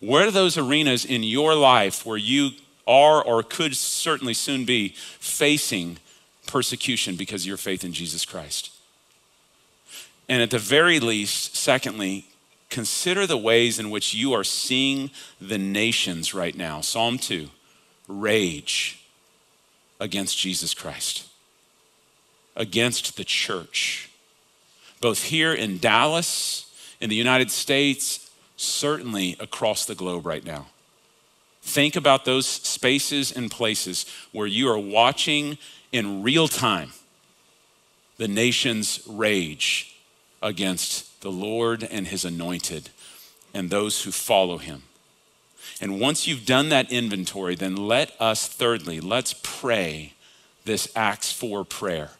Where 0.00 0.28
are 0.28 0.30
those 0.30 0.56
arenas 0.56 1.04
in 1.04 1.22
your 1.22 1.54
life 1.54 2.06
where 2.06 2.16
you 2.16 2.52
are 2.86 3.22
or 3.22 3.42
could 3.42 3.76
certainly 3.76 4.34
soon 4.34 4.64
be 4.64 4.94
facing 4.96 5.98
persecution 6.46 7.16
because 7.16 7.42
of 7.42 7.48
your 7.48 7.56
faith 7.56 7.84
in 7.84 7.92
Jesus 7.92 8.24
Christ. 8.24 8.70
And 10.28 10.42
at 10.42 10.50
the 10.50 10.58
very 10.58 11.00
least, 11.00 11.56
secondly, 11.56 12.26
consider 12.70 13.26
the 13.26 13.36
ways 13.36 13.78
in 13.78 13.90
which 13.90 14.14
you 14.14 14.32
are 14.32 14.44
seeing 14.44 15.10
the 15.40 15.58
nations 15.58 16.34
right 16.34 16.56
now. 16.56 16.80
Psalm 16.80 17.18
2 17.18 17.50
rage 18.08 19.02
against 19.98 20.38
Jesus 20.38 20.74
Christ, 20.74 21.26
against 22.54 23.16
the 23.16 23.24
church, 23.24 24.10
both 25.00 25.24
here 25.24 25.52
in 25.52 25.78
Dallas, 25.78 26.72
in 27.00 27.10
the 27.10 27.16
United 27.16 27.50
States, 27.50 28.30
certainly 28.56 29.36
across 29.40 29.86
the 29.86 29.94
globe 29.94 30.24
right 30.24 30.44
now. 30.44 30.66
Think 31.66 31.96
about 31.96 32.24
those 32.24 32.46
spaces 32.46 33.32
and 33.32 33.50
places 33.50 34.06
where 34.30 34.46
you 34.46 34.68
are 34.68 34.78
watching 34.78 35.58
in 35.90 36.22
real 36.22 36.46
time 36.46 36.92
the 38.18 38.28
nation's 38.28 39.02
rage 39.06 39.96
against 40.40 41.20
the 41.22 41.30
Lord 41.30 41.82
and 41.82 42.06
his 42.06 42.24
anointed 42.24 42.90
and 43.52 43.68
those 43.68 44.04
who 44.04 44.12
follow 44.12 44.58
him. 44.58 44.84
And 45.80 46.00
once 46.00 46.26
you've 46.26 46.46
done 46.46 46.68
that 46.68 46.90
inventory, 46.90 47.56
then 47.56 47.74
let 47.74 48.12
us, 48.20 48.46
thirdly, 48.46 49.00
let's 49.00 49.34
pray 49.42 50.12
this 50.64 50.88
Acts 50.94 51.32
4 51.32 51.64
prayer. 51.64 52.10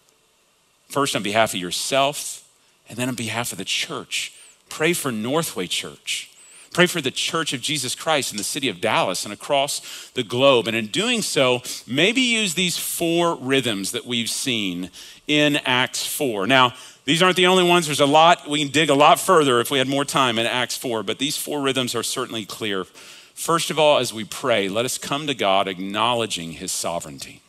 First, 0.88 1.14
on 1.14 1.22
behalf 1.22 1.54
of 1.54 1.60
yourself, 1.60 2.46
and 2.88 2.98
then 2.98 3.08
on 3.08 3.14
behalf 3.14 3.52
of 3.52 3.58
the 3.58 3.64
church. 3.64 4.34
Pray 4.68 4.92
for 4.92 5.12
Northway 5.12 5.66
Church. 5.66 6.30
Pray 6.76 6.84
for 6.84 7.00
the 7.00 7.10
Church 7.10 7.54
of 7.54 7.62
Jesus 7.62 7.94
Christ 7.94 8.32
in 8.32 8.36
the 8.36 8.44
city 8.44 8.68
of 8.68 8.82
Dallas 8.82 9.24
and 9.24 9.32
across 9.32 10.10
the 10.12 10.22
globe. 10.22 10.68
And 10.68 10.76
in 10.76 10.88
doing 10.88 11.22
so, 11.22 11.62
maybe 11.86 12.20
use 12.20 12.52
these 12.52 12.76
four 12.76 13.34
rhythms 13.36 13.92
that 13.92 14.04
we've 14.04 14.28
seen 14.28 14.90
in 15.26 15.56
Acts 15.64 16.06
4. 16.06 16.46
Now, 16.46 16.74
these 17.06 17.22
aren't 17.22 17.36
the 17.36 17.46
only 17.46 17.64
ones. 17.64 17.86
There's 17.86 18.00
a 18.00 18.04
lot. 18.04 18.46
We 18.46 18.62
can 18.62 18.70
dig 18.70 18.90
a 18.90 18.94
lot 18.94 19.18
further 19.18 19.58
if 19.58 19.70
we 19.70 19.78
had 19.78 19.88
more 19.88 20.04
time 20.04 20.38
in 20.38 20.44
Acts 20.44 20.76
4, 20.76 21.02
but 21.02 21.16
these 21.18 21.38
four 21.38 21.62
rhythms 21.62 21.94
are 21.94 22.02
certainly 22.02 22.44
clear. 22.44 22.84
First 22.84 23.70
of 23.70 23.78
all, 23.78 23.96
as 23.96 24.12
we 24.12 24.24
pray, 24.24 24.68
let 24.68 24.84
us 24.84 24.98
come 24.98 25.26
to 25.28 25.34
God 25.34 25.68
acknowledging 25.68 26.52
his 26.52 26.72
sovereignty, 26.72 27.40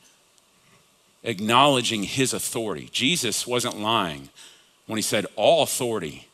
acknowledging 1.21 2.03
his 2.03 2.31
authority. 2.31 2.87
Jesus 2.93 3.45
wasn't 3.45 3.77
lying 3.77 4.29
when 4.85 4.95
he 4.95 5.03
said, 5.03 5.25
All 5.35 5.63
authority 5.63 6.29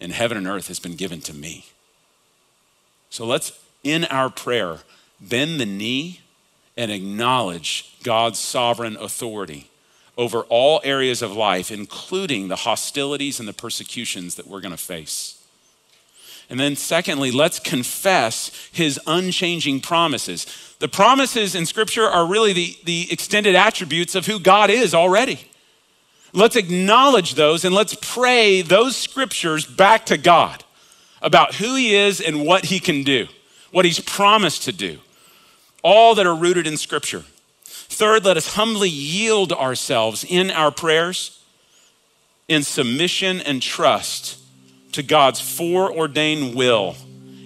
in 0.00 0.10
heaven 0.10 0.36
and 0.36 0.48
earth 0.48 0.66
has 0.66 0.80
been 0.80 0.96
given 0.96 1.20
to 1.20 1.32
me. 1.32 1.66
So 3.14 3.24
let's, 3.24 3.52
in 3.84 4.06
our 4.06 4.28
prayer, 4.28 4.78
bend 5.20 5.60
the 5.60 5.66
knee 5.66 6.22
and 6.76 6.90
acknowledge 6.90 7.94
God's 8.02 8.40
sovereign 8.40 8.96
authority 8.96 9.70
over 10.18 10.40
all 10.48 10.80
areas 10.82 11.22
of 11.22 11.30
life, 11.30 11.70
including 11.70 12.48
the 12.48 12.56
hostilities 12.56 13.38
and 13.38 13.48
the 13.48 13.52
persecutions 13.52 14.34
that 14.34 14.48
we're 14.48 14.60
going 14.60 14.72
to 14.72 14.76
face. 14.76 15.40
And 16.50 16.58
then, 16.58 16.74
secondly, 16.74 17.30
let's 17.30 17.60
confess 17.60 18.68
his 18.72 18.98
unchanging 19.06 19.80
promises. 19.80 20.74
The 20.80 20.88
promises 20.88 21.54
in 21.54 21.66
Scripture 21.66 22.06
are 22.06 22.26
really 22.26 22.52
the, 22.52 22.76
the 22.82 23.12
extended 23.12 23.54
attributes 23.54 24.16
of 24.16 24.26
who 24.26 24.40
God 24.40 24.70
is 24.70 24.92
already. 24.92 25.38
Let's 26.32 26.56
acknowledge 26.56 27.34
those 27.34 27.64
and 27.64 27.72
let's 27.72 27.96
pray 28.00 28.62
those 28.62 28.96
scriptures 28.96 29.64
back 29.64 30.04
to 30.06 30.18
God 30.18 30.63
about 31.24 31.54
who 31.56 31.74
he 31.74 31.96
is 31.96 32.20
and 32.20 32.44
what 32.44 32.66
he 32.66 32.78
can 32.78 33.02
do, 33.02 33.26
what 33.72 33.84
he's 33.84 33.98
promised 33.98 34.62
to 34.64 34.72
do, 34.72 34.98
all 35.82 36.14
that 36.14 36.26
are 36.26 36.34
rooted 36.34 36.66
in 36.66 36.76
Scripture. 36.76 37.24
Third, 37.64 38.24
let 38.24 38.36
us 38.36 38.54
humbly 38.54 38.90
yield 38.90 39.52
ourselves 39.52 40.22
in 40.22 40.50
our 40.50 40.70
prayers 40.70 41.42
in 42.46 42.62
submission 42.62 43.40
and 43.40 43.62
trust 43.62 44.38
to 44.92 45.02
God's 45.02 45.40
foreordained 45.40 46.54
will 46.54 46.94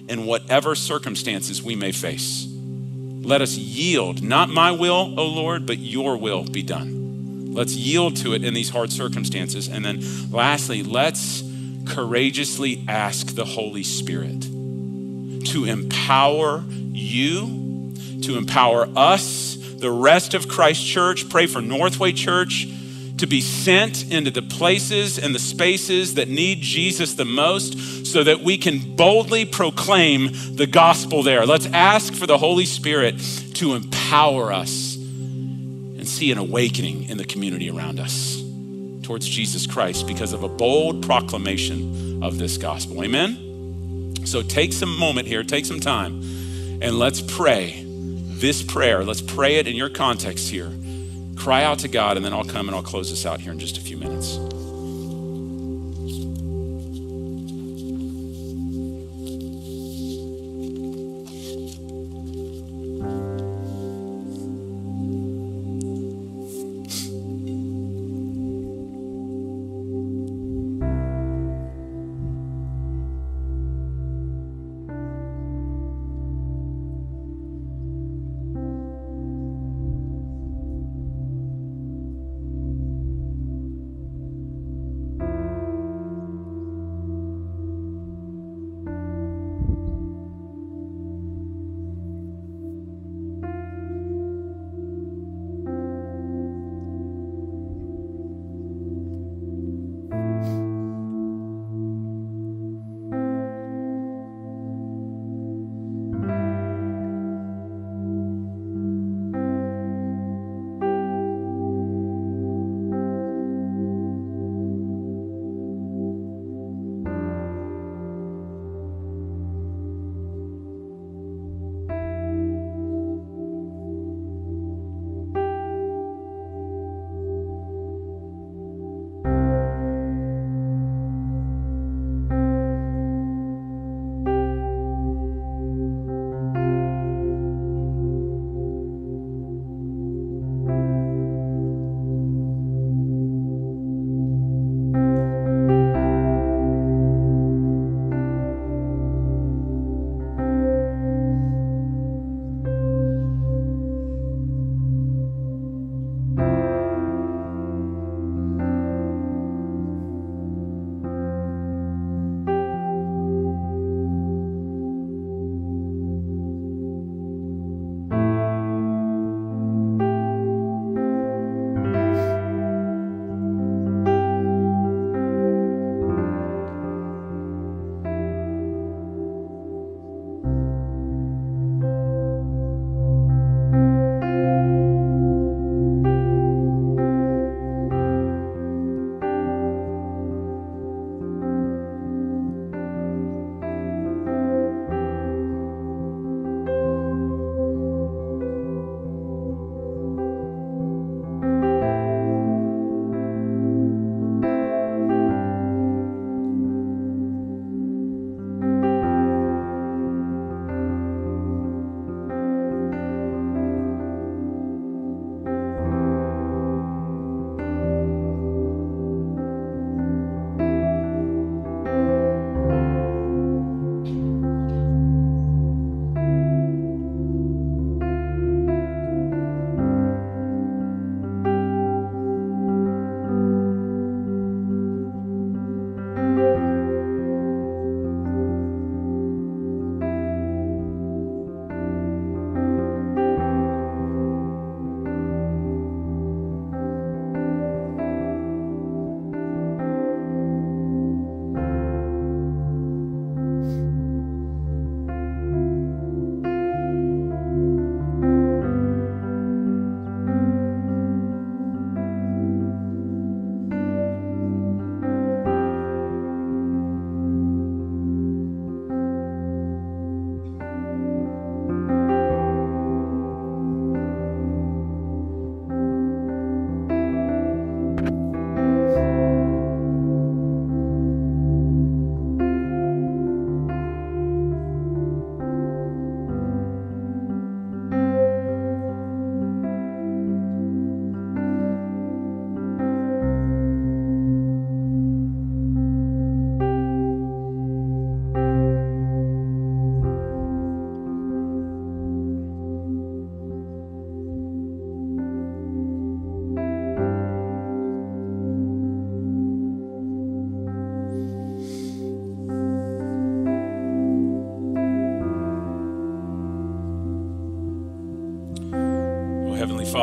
in 0.09 0.25
whatever 0.25 0.75
circumstances 0.75 1.63
we 1.63 1.75
may 1.75 1.91
face. 1.91 2.47
Let 2.49 3.41
us 3.41 3.55
yield, 3.55 4.21
not 4.21 4.49
my 4.49 4.71
will, 4.71 5.19
O 5.19 5.25
Lord, 5.25 5.65
but 5.65 5.77
your 5.77 6.17
will 6.17 6.43
be 6.43 6.63
done. 6.63 7.53
Let's 7.53 7.75
yield 7.75 8.17
to 8.17 8.33
it 8.33 8.43
in 8.43 8.53
these 8.53 8.69
hard 8.69 8.91
circumstances. 8.91 9.67
And 9.69 9.85
then 9.85 10.03
lastly, 10.31 10.83
let's 10.83 11.43
courageously 11.87 12.83
ask 12.87 13.35
the 13.35 13.45
Holy 13.45 13.83
Spirit 13.83 14.41
to 14.41 15.65
empower 15.65 16.63
you, 16.67 17.93
to 18.23 18.37
empower 18.37 18.87
us, 18.95 19.55
the 19.55 19.91
rest 19.91 20.33
of 20.33 20.47
Christ 20.47 20.85
Church. 20.85 21.29
Pray 21.29 21.47
for 21.47 21.61
Northway 21.61 22.11
Church 22.11 22.67
to 23.17 23.27
be 23.27 23.41
sent 23.41 24.11
into 24.11 24.31
the 24.31 24.41
places 24.41 25.19
and 25.19 25.35
the 25.35 25.39
spaces 25.39 26.15
that 26.15 26.29
need 26.29 26.61
Jesus 26.61 27.15
the 27.15 27.25
most 27.25 28.05
so 28.05 28.23
that 28.23 28.41
we 28.41 28.57
can 28.57 28.95
boldly 28.95 29.45
proclaim 29.45 30.29
the 30.55 30.67
gospel 30.67 31.21
there. 31.21 31.45
Let's 31.45 31.65
ask 31.67 32.13
for 32.13 32.25
the 32.25 32.37
Holy 32.37 32.65
Spirit 32.65 33.19
to 33.55 33.75
empower 33.75 34.53
us 34.53 34.95
and 34.95 36.07
see 36.07 36.31
an 36.31 36.37
awakening 36.37 37.09
in 37.09 37.17
the 37.17 37.25
community 37.25 37.69
around 37.69 37.99
us 37.99 38.48
towards 39.09 39.27
Jesus 39.27 39.65
Christ 39.65 40.05
because 40.05 40.33
of 40.33 40.43
a 40.43 40.47
bold 40.47 41.03
proclamation 41.03 42.23
of 42.23 42.37
this 42.37 42.57
gospel. 42.57 43.03
Amen? 43.03 44.15
So 44.23 44.43
take 44.43 44.71
some 44.71 44.95
moment 44.99 45.27
here, 45.27 45.43
take 45.43 45.65
some 45.65 45.79
time, 45.79 46.21
and 46.79 46.99
let's 46.99 47.19
pray 47.19 47.83
this 47.85 48.61
prayer. 48.61 49.03
Let's 49.03 49.21
pray 49.21 49.55
it 49.55 49.67
in 49.67 49.75
your 49.75 49.89
context 49.89 50.49
here 50.49 50.71
cry 51.39 51.63
out 51.63 51.79
to 51.79 51.87
God, 51.87 52.17
and 52.17 52.25
then 52.25 52.33
I'll 52.33 52.43
come 52.43 52.67
and 52.67 52.75
I'll 52.75 52.83
close 52.83 53.09
this 53.09 53.25
out 53.25 53.39
here 53.39 53.51
in 53.51 53.59
just 53.59 53.77
a 53.77 53.81
few 53.81 53.97
minutes. 53.97 54.37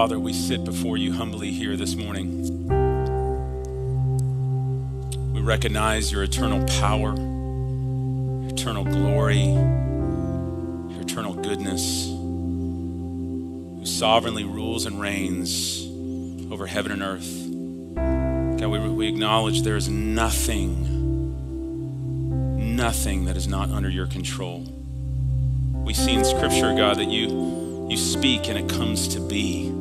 Father, 0.06 0.20
we 0.20 0.32
sit 0.32 0.64
before 0.64 0.96
you 0.96 1.12
humbly 1.12 1.50
here 1.50 1.76
this 1.76 1.96
morning. 1.96 2.68
We 5.32 5.40
recognize 5.40 6.12
your 6.12 6.22
eternal 6.22 6.64
power, 6.78 7.12
your 7.16 8.48
eternal 8.48 8.84
glory, 8.84 9.42
your 9.42 11.02
eternal 11.02 11.34
goodness, 11.34 12.06
who 12.06 13.82
sovereignly 13.84 14.44
rules 14.44 14.86
and 14.86 15.00
reigns 15.00 15.84
over 16.52 16.68
heaven 16.68 16.92
and 16.92 17.02
earth. 17.02 18.60
God, 18.60 18.68
we, 18.68 18.78
we 18.78 19.08
acknowledge 19.08 19.62
there 19.62 19.74
is 19.74 19.88
nothing, 19.88 20.86
nothing 22.76 23.24
that 23.24 23.36
is 23.36 23.48
not 23.48 23.70
under 23.70 23.90
your 23.90 24.06
control. 24.06 24.64
We 25.84 25.94
see 25.94 26.12
in 26.12 26.24
Scripture, 26.24 26.76
God, 26.76 26.98
that 26.98 27.10
you, 27.10 27.88
you 27.90 27.96
speak 27.96 28.48
and 28.48 28.56
it 28.56 28.68
comes 28.68 29.08
to 29.08 29.20
be. 29.20 29.72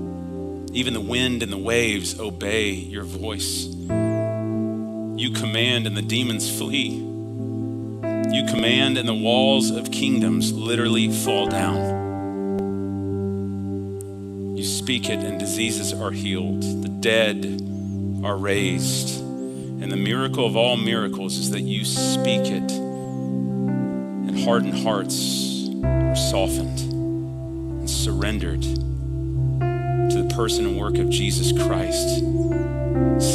Even 0.76 0.94
the 0.94 1.00
wind 1.00 1.42
and 1.42 1.54
the 1.54 1.58
waves 1.58 2.20
obey 2.20 2.72
your 2.72 3.06
voice. 3.06 3.68
You 3.68 5.32
command 5.34 5.88
and 5.88 5.96
the 5.96 6.02
demons 6.02 6.54
flee. 6.58 6.90
You 6.90 8.46
command 8.50 8.98
and 8.98 9.08
the 9.08 9.14
walls 9.14 9.72
of 9.72 9.90
kingdoms 9.90 10.52
literally 10.52 11.10
fall 11.10 11.48
down. 11.48 11.78
You 14.58 14.66
speak 14.66 15.10
it 15.10 15.20
and 15.20 15.40
diseases 15.40 15.94
are 15.94 16.12
healed. 16.12 16.64
The 16.84 16.90
dead 16.90 17.46
are 18.26 18.36
raised. 18.36 19.22
And 19.22 19.90
the 19.90 19.96
miracle 19.96 20.46
of 20.46 20.58
all 20.58 20.76
miracles 20.76 21.38
is 21.38 21.52
that 21.52 21.62
you 21.62 21.86
speak 21.86 22.52
it 22.52 22.70
and 24.28 24.38
hardened 24.42 24.80
hearts 24.80 25.70
are 25.86 26.18
softened 26.18 26.82
and 26.92 27.90
surrendered 27.90 28.85
person 30.36 30.66
and 30.66 30.78
work 30.78 30.98
of 30.98 31.10
Jesus 31.10 31.54
Christ, 31.54 32.20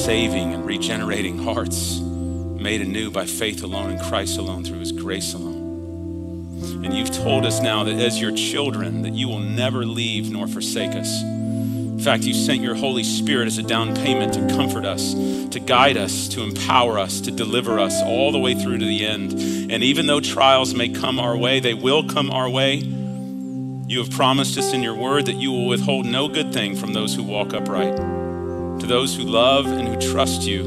saving 0.04 0.52
and 0.52 0.66
regenerating 0.66 1.38
hearts 1.38 1.98
made 1.98 2.82
anew 2.82 3.10
by 3.10 3.24
faith 3.24 3.62
alone 3.62 3.90
in 3.92 3.98
Christ 3.98 4.36
alone 4.36 4.64
through 4.64 4.80
his 4.80 4.92
grace 4.92 5.32
alone. 5.32 6.84
And 6.84 6.92
you've 6.92 7.10
told 7.10 7.46
us 7.46 7.62
now 7.62 7.84
that 7.84 7.94
as 7.94 8.20
your 8.20 8.32
children 8.32 9.00
that 9.02 9.14
you 9.14 9.28
will 9.28 9.38
never 9.38 9.86
leave 9.86 10.30
nor 10.30 10.46
forsake 10.46 10.90
us. 10.90 11.22
In 11.22 11.98
fact, 11.98 12.24
you 12.24 12.34
sent 12.34 12.60
your 12.60 12.74
Holy 12.74 13.04
Spirit 13.04 13.46
as 13.46 13.56
a 13.56 13.62
down 13.62 13.94
payment 13.96 14.34
to 14.34 14.46
comfort 14.54 14.84
us, 14.84 15.14
to 15.14 15.58
guide 15.58 15.96
us, 15.96 16.28
to 16.28 16.42
empower 16.42 16.98
us, 16.98 17.22
to 17.22 17.30
deliver 17.30 17.78
us 17.78 18.02
all 18.02 18.30
the 18.30 18.38
way 18.38 18.54
through 18.54 18.76
to 18.76 18.84
the 18.84 19.06
end. 19.06 19.32
And 19.72 19.82
even 19.82 20.06
though 20.06 20.20
trials 20.20 20.74
may 20.74 20.90
come 20.90 21.18
our 21.18 21.36
way, 21.36 21.60
they 21.60 21.74
will 21.74 22.06
come 22.06 22.30
our 22.30 22.48
way. 22.48 22.99
You 23.90 23.98
have 23.98 24.10
promised 24.12 24.56
us 24.56 24.72
in 24.72 24.84
your 24.84 24.94
word 24.94 25.26
that 25.26 25.34
you 25.34 25.50
will 25.50 25.66
withhold 25.66 26.06
no 26.06 26.28
good 26.28 26.52
thing 26.52 26.76
from 26.76 26.92
those 26.92 27.12
who 27.12 27.24
walk 27.24 27.52
upright, 27.52 27.96
to 27.96 28.86
those 28.86 29.16
who 29.16 29.24
love 29.24 29.66
and 29.66 29.88
who 29.88 29.96
trust 30.12 30.42
you. 30.42 30.62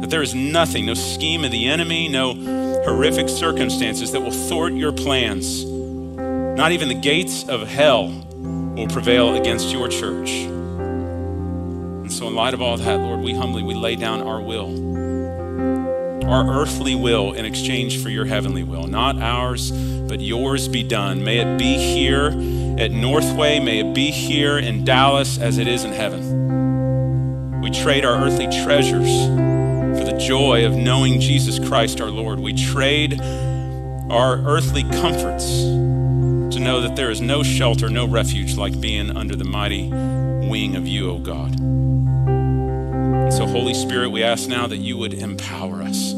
That 0.00 0.08
there 0.08 0.22
is 0.22 0.32
nothing, 0.32 0.86
no 0.86 0.94
scheme 0.94 1.44
of 1.44 1.50
the 1.50 1.66
enemy, 1.66 2.06
no 2.06 2.34
horrific 2.84 3.28
circumstances 3.28 4.12
that 4.12 4.20
will 4.20 4.30
thwart 4.30 4.74
your 4.74 4.92
plans. 4.92 5.64
Not 5.64 6.70
even 6.70 6.86
the 6.86 6.94
gates 6.94 7.48
of 7.48 7.66
hell 7.66 8.12
will 8.76 8.86
prevail 8.86 9.34
against 9.34 9.72
your 9.72 9.88
church. 9.88 10.30
And 10.30 12.12
so, 12.12 12.28
in 12.28 12.36
light 12.36 12.54
of 12.54 12.62
all 12.62 12.76
that, 12.76 13.00
Lord, 13.00 13.22
we 13.22 13.34
humbly 13.34 13.64
we 13.64 13.74
lay 13.74 13.96
down 13.96 14.20
our 14.22 14.40
will, 14.40 14.68
our 16.32 16.62
earthly 16.62 16.94
will, 16.94 17.34
in 17.34 17.44
exchange 17.44 18.02
for 18.02 18.08
your 18.08 18.24
heavenly 18.24 18.62
will. 18.62 18.86
Not 18.86 19.20
ours, 19.20 19.70
but 19.70 20.20
yours 20.20 20.66
be 20.66 20.82
done. 20.82 21.22
May 21.22 21.38
it 21.38 21.58
be 21.58 21.76
here 21.76 22.28
at 22.78 22.90
Northway. 22.90 23.60
May 23.60 23.80
it 23.80 23.94
be 23.94 24.10
here 24.10 24.58
in 24.58 24.84
Dallas 24.84 25.38
as 25.38 25.58
it 25.58 25.68
is 25.68 25.84
in 25.84 25.92
heaven. 25.92 27.60
We 27.60 27.70
trade 27.70 28.04
our 28.04 28.24
earthly 28.24 28.46
treasures 28.64 29.26
for 29.98 30.04
the 30.04 30.16
joy 30.18 30.64
of 30.64 30.74
knowing 30.74 31.20
Jesus 31.20 31.58
Christ 31.58 32.00
our 32.00 32.10
Lord. 32.10 32.40
We 32.40 32.54
trade 32.54 33.20
our 34.10 34.38
earthly 34.46 34.84
comforts 34.84 35.62
to 36.54 36.60
know 36.60 36.80
that 36.80 36.96
there 36.96 37.10
is 37.10 37.20
no 37.20 37.42
shelter, 37.42 37.90
no 37.90 38.06
refuge 38.06 38.56
like 38.56 38.80
being 38.80 39.14
under 39.16 39.36
the 39.36 39.44
mighty 39.44 39.88
wing 39.88 40.76
of 40.76 40.86
you, 40.88 41.10
O 41.10 41.18
God. 41.18 41.60
And 41.60 43.32
so, 43.32 43.46
Holy 43.46 43.74
Spirit, 43.74 44.10
we 44.10 44.22
ask 44.22 44.48
now 44.48 44.66
that 44.66 44.78
you 44.78 44.96
would 44.96 45.14
empower 45.14 45.82
us, 45.82 46.12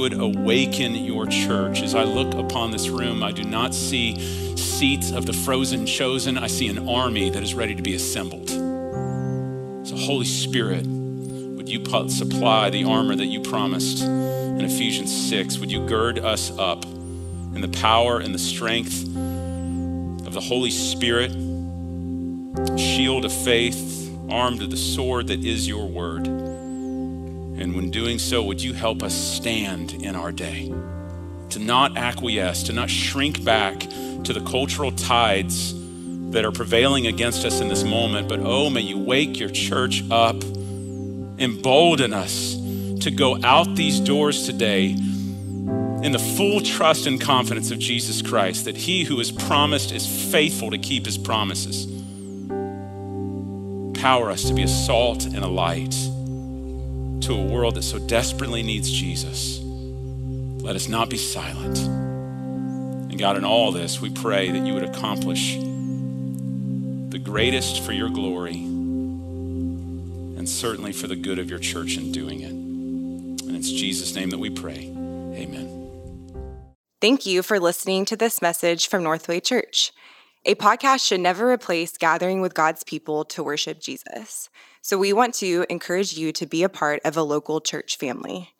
would 0.00 0.12
awaken 0.14 0.94
your 0.94 1.26
church. 1.26 1.82
As 1.82 1.94
I 1.94 2.04
look 2.04 2.34
upon 2.34 2.70
this 2.70 2.88
room, 2.88 3.22
I 3.22 3.32
do 3.32 3.44
not 3.44 3.74
see 3.74 4.18
seats 4.56 5.12
of 5.12 5.26
the 5.26 5.32
frozen 5.32 5.86
chosen, 5.86 6.36
I 6.36 6.48
see 6.48 6.68
an 6.68 6.88
army 6.88 7.30
that 7.30 7.42
is 7.42 7.54
ready 7.54 7.74
to 7.74 7.82
be 7.82 7.94
assembled. 7.94 8.48
So, 8.50 9.96
Holy 9.96 10.26
Spirit, 10.26 10.86
would 10.86 11.68
you 11.68 11.84
supply 12.08 12.70
the 12.70 12.84
armor 12.84 13.14
that 13.14 13.26
you 13.26 13.40
promised 13.40 14.02
in 14.02 14.60
Ephesians 14.60 15.14
6? 15.28 15.58
Would 15.58 15.70
you 15.70 15.86
gird 15.86 16.18
us 16.18 16.50
up? 16.58 16.84
in 17.54 17.60
the 17.60 17.78
power 17.80 18.20
and 18.20 18.34
the 18.34 18.38
strength 18.38 19.04
of 20.26 20.32
the 20.32 20.40
Holy 20.40 20.70
Spirit, 20.70 21.32
shield 22.78 23.24
of 23.24 23.32
faith, 23.32 24.08
armed 24.30 24.60
with 24.60 24.70
the 24.70 24.76
sword 24.76 25.26
that 25.26 25.44
is 25.44 25.66
your 25.66 25.86
word. 25.86 26.49
And 27.60 27.76
when 27.76 27.90
doing 27.90 28.18
so, 28.18 28.42
would 28.42 28.62
you 28.62 28.72
help 28.72 29.02
us 29.02 29.14
stand 29.14 29.92
in 29.92 30.16
our 30.16 30.32
day? 30.32 30.72
To 31.50 31.58
not 31.58 31.98
acquiesce, 31.98 32.62
to 32.64 32.72
not 32.72 32.88
shrink 32.88 33.44
back 33.44 33.80
to 33.80 34.32
the 34.32 34.40
cultural 34.40 34.90
tides 34.90 35.74
that 36.30 36.46
are 36.46 36.52
prevailing 36.52 37.06
against 37.06 37.44
us 37.44 37.60
in 37.60 37.68
this 37.68 37.84
moment, 37.84 38.30
but 38.30 38.40
oh, 38.40 38.70
may 38.70 38.80
you 38.80 38.98
wake 38.98 39.38
your 39.38 39.50
church 39.50 40.02
up, 40.10 40.42
embolden 41.38 42.14
us 42.14 42.54
to 43.00 43.10
go 43.10 43.38
out 43.44 43.76
these 43.76 44.00
doors 44.00 44.46
today 44.46 44.96
in 46.02 46.12
the 46.12 46.18
full 46.18 46.62
trust 46.62 47.06
and 47.06 47.20
confidence 47.20 47.70
of 47.70 47.78
Jesus 47.78 48.22
Christ 48.22 48.64
that 48.64 48.76
he 48.76 49.04
who 49.04 49.18
has 49.18 49.30
promised 49.30 49.92
is 49.92 50.32
faithful 50.32 50.70
to 50.70 50.78
keep 50.78 51.04
his 51.04 51.18
promises. 51.18 51.86
Power 54.00 54.30
us 54.30 54.44
to 54.44 54.54
be 54.54 54.62
a 54.62 54.68
salt 54.68 55.26
and 55.26 55.44
a 55.44 55.48
light 55.48 55.94
to 57.30 57.36
a 57.36 57.44
world 57.44 57.76
that 57.76 57.82
so 57.82 57.98
desperately 58.00 58.60
needs 58.60 58.90
Jesus. 58.90 59.60
Let 59.62 60.74
us 60.74 60.88
not 60.88 61.08
be 61.08 61.16
silent. 61.16 61.78
And 61.78 63.16
God, 63.16 63.36
in 63.36 63.44
all 63.44 63.70
this, 63.70 64.00
we 64.00 64.10
pray 64.10 64.50
that 64.50 64.66
you 64.66 64.74
would 64.74 64.82
accomplish 64.82 65.54
the 65.54 67.20
greatest 67.22 67.82
for 67.82 67.92
your 67.92 68.08
glory 68.08 68.56
and 68.56 70.48
certainly 70.48 70.90
for 70.90 71.06
the 71.06 71.14
good 71.14 71.38
of 71.38 71.48
your 71.48 71.60
church 71.60 71.96
in 71.96 72.10
doing 72.10 72.40
it. 72.40 72.50
And 72.50 73.54
it's 73.56 73.70
Jesus' 73.70 74.12
name 74.16 74.30
that 74.30 74.38
we 74.38 74.50
pray. 74.50 74.88
Amen. 74.88 75.68
Thank 77.00 77.26
you 77.26 77.44
for 77.44 77.60
listening 77.60 78.06
to 78.06 78.16
this 78.16 78.42
message 78.42 78.88
from 78.88 79.04
Northway 79.04 79.38
Church. 79.38 79.92
A 80.44 80.56
podcast 80.56 81.06
should 81.06 81.20
never 81.20 81.48
replace 81.48 81.96
gathering 81.96 82.40
with 82.40 82.54
God's 82.54 82.82
people 82.82 83.24
to 83.26 83.44
worship 83.44 83.78
Jesus. 83.78 84.48
So 84.82 84.96
we 84.96 85.12
want 85.12 85.34
to 85.34 85.66
encourage 85.68 86.14
you 86.14 86.32
to 86.32 86.46
be 86.46 86.62
a 86.62 86.68
part 86.68 87.00
of 87.04 87.16
a 87.16 87.22
local 87.22 87.60
church 87.60 87.98
family. 87.98 88.50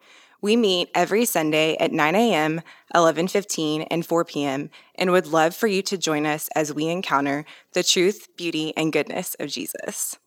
We 0.43 0.57
meet 0.57 0.91
every 0.95 1.25
Sunday 1.25 1.77
at 1.77 1.93
9 1.93 2.15
a.m., 2.15 2.63
11:15, 2.95 3.87
and 3.91 4.07
4 4.07 4.25
p.m. 4.25 4.71
and 4.95 5.13
would 5.13 5.27
love 5.27 5.55
for 5.55 5.67
you 5.67 5.83
to 5.83 5.99
join 5.99 6.27
us 6.27 6.49
as 6.55 6.73
we 6.73 6.89
encounter 6.89 7.45
the 7.73 7.83
truth, 7.83 8.29
beauty, 8.37 8.73
and 8.77 8.93
goodness 8.93 9.37
of 9.39 9.49
Jesus. 9.49 10.19